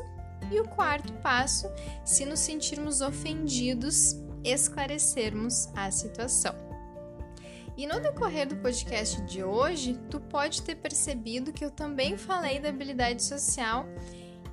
E 0.51 0.61
o 0.61 0.69
quarto 0.69 1.13
passo, 1.15 1.69
se 2.05 2.25
nos 2.25 2.41
sentirmos 2.41 3.01
ofendidos, 3.01 4.17
esclarecermos 4.45 5.69
a 5.75 5.91
situação. 5.91 6.55
E 7.77 7.87
no 7.87 8.01
decorrer 8.01 8.49
do 8.49 8.57
podcast 8.57 9.21
de 9.23 9.45
hoje, 9.45 9.99
tu 10.11 10.19
pode 10.19 10.63
ter 10.63 10.77
percebido 10.77 11.53
que 11.53 11.65
eu 11.65 11.71
também 11.71 12.17
falei 12.17 12.59
da 12.59 12.71
habilidade 12.71 13.23
social 13.23 13.87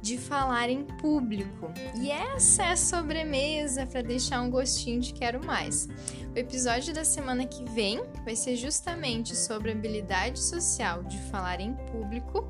de 0.02 0.18
falar 0.18 0.70
em 0.70 0.84
público. 0.84 1.72
E 1.96 2.12
essa 2.12 2.64
é 2.64 2.72
a 2.74 2.78
sobremesa 2.78 3.86
para 3.86 4.02
deixar 4.02 4.42
um 4.42 4.50
gostinho 4.50 5.00
de 5.00 5.14
quero 5.14 5.46
mais. 5.46 5.88
O 6.36 6.38
episódio 6.38 6.94
da 6.94 7.06
semana 7.06 7.46
que 7.46 7.64
vem 7.72 8.04
vai 8.26 8.36
ser 8.36 8.58
justamente 8.58 9.34
sobre 9.34 9.72
a 9.72 9.74
habilidade 9.74 10.42
social 10.42 11.04
de 11.04 11.18
falar 11.30 11.62
em 11.62 11.74
público 11.74 12.50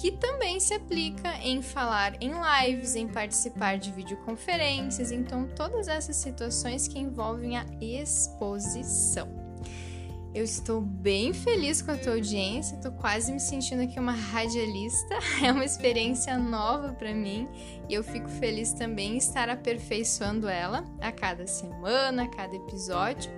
que 0.00 0.12
também 0.12 0.60
se 0.60 0.74
aplica 0.74 1.34
em 1.42 1.60
falar 1.60 2.16
em 2.22 2.30
lives, 2.30 2.94
em 2.94 3.08
participar 3.08 3.78
de 3.78 3.90
videoconferências, 3.90 5.10
então 5.10 5.48
todas 5.48 5.88
essas 5.88 6.14
situações 6.14 6.86
que 6.86 7.00
envolvem 7.00 7.56
a 7.58 7.66
exposição. 7.80 9.28
Eu 10.32 10.44
estou 10.44 10.80
bem 10.80 11.32
feliz 11.32 11.82
com 11.82 11.90
a 11.90 11.96
tua 11.96 12.12
audiência, 12.12 12.76
estou 12.76 12.92
quase 12.92 13.32
me 13.32 13.40
sentindo 13.40 13.82
aqui 13.82 13.98
uma 13.98 14.12
radialista. 14.12 15.18
É 15.42 15.50
uma 15.50 15.64
experiência 15.64 16.36
nova 16.38 16.92
para 16.92 17.12
mim 17.12 17.48
e 17.88 17.94
eu 17.94 18.04
fico 18.04 18.28
feliz 18.28 18.72
também 18.72 19.14
em 19.14 19.16
estar 19.16 19.48
aperfeiçoando 19.48 20.48
ela 20.48 20.84
a 21.00 21.10
cada 21.10 21.46
semana, 21.46 22.24
a 22.24 22.28
cada 22.28 22.54
episódio. 22.54 23.32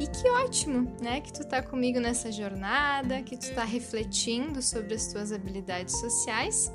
E 0.00 0.06
que 0.06 0.28
ótimo, 0.28 0.92
né, 1.02 1.20
que 1.20 1.32
tu 1.32 1.44
tá 1.44 1.60
comigo 1.60 1.98
nessa 1.98 2.30
jornada, 2.30 3.20
que 3.22 3.36
tu 3.36 3.52
tá 3.52 3.64
refletindo 3.64 4.62
sobre 4.62 4.94
as 4.94 5.08
tuas 5.08 5.32
habilidades 5.32 5.98
sociais 5.98 6.72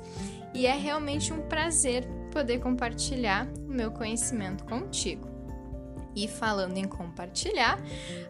e 0.52 0.66
é 0.66 0.76
realmente 0.76 1.32
um 1.32 1.40
prazer 1.42 2.06
poder 2.30 2.60
compartilhar 2.60 3.46
o 3.66 3.72
meu 3.72 3.90
conhecimento 3.90 4.64
contigo. 4.64 5.34
E 6.16 6.28
falando 6.28 6.76
em 6.76 6.84
compartilhar, 6.84 7.76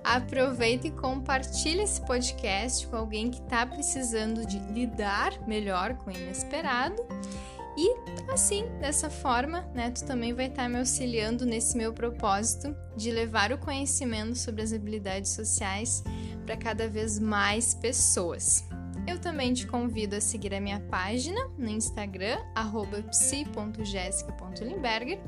aproveita 0.03 0.87
e 0.87 0.91
compartilha 0.91 1.83
esse 1.83 2.01
podcast 2.01 2.87
com 2.87 2.97
alguém 2.97 3.31
que 3.31 3.43
está 3.43 3.67
precisando 3.67 4.47
de 4.47 4.59
lidar 4.73 5.47
melhor 5.47 5.95
com 5.99 6.11
o 6.11 6.13
inesperado 6.13 6.97
e 7.77 8.33
assim, 8.33 8.65
dessa 8.81 9.11
forma, 9.11 9.69
né, 9.75 9.91
tu 9.91 10.05
também 10.05 10.33
vai 10.33 10.47
estar 10.47 10.69
me 10.69 10.79
auxiliando 10.79 11.45
nesse 11.45 11.77
meu 11.77 11.93
propósito 11.93 12.75
de 12.97 13.11
levar 13.11 13.53
o 13.53 13.59
conhecimento 13.59 14.37
sobre 14.37 14.63
as 14.63 14.73
habilidades 14.73 15.33
sociais 15.33 16.05
para 16.47 16.57
cada 16.57 16.89
vez 16.89 17.19
mais 17.19 17.75
pessoas. 17.75 18.65
Eu 19.07 19.19
também 19.19 19.53
te 19.53 19.67
convido 19.67 20.17
a 20.17 20.21
seguir 20.21 20.55
a 20.55 20.61
minha 20.61 20.81
página 20.81 21.47
no 21.59 21.69
Instagram, 21.69 22.39
psi.jessica.limberger, 23.11 25.21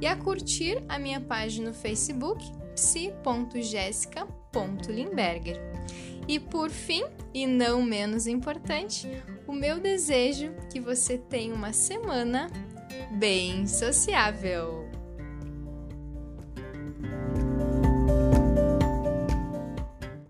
e 0.00 0.06
a 0.06 0.14
curtir 0.14 0.84
a 0.88 0.98
minha 0.98 1.20
página 1.20 1.68
no 1.68 1.74
Facebook, 1.74 2.44
psi.jessica.limberger. 2.74 5.58
E 6.26 6.38
por 6.38 6.70
fim, 6.70 7.04
e 7.32 7.46
não 7.46 7.82
menos 7.82 8.26
importante, 8.26 9.08
o 9.46 9.52
meu 9.52 9.78
desejo 9.78 10.54
que 10.72 10.80
você 10.80 11.18
tenha 11.18 11.54
uma 11.54 11.72
semana 11.72 12.50
bem 13.18 13.66
sociável. 13.66 14.88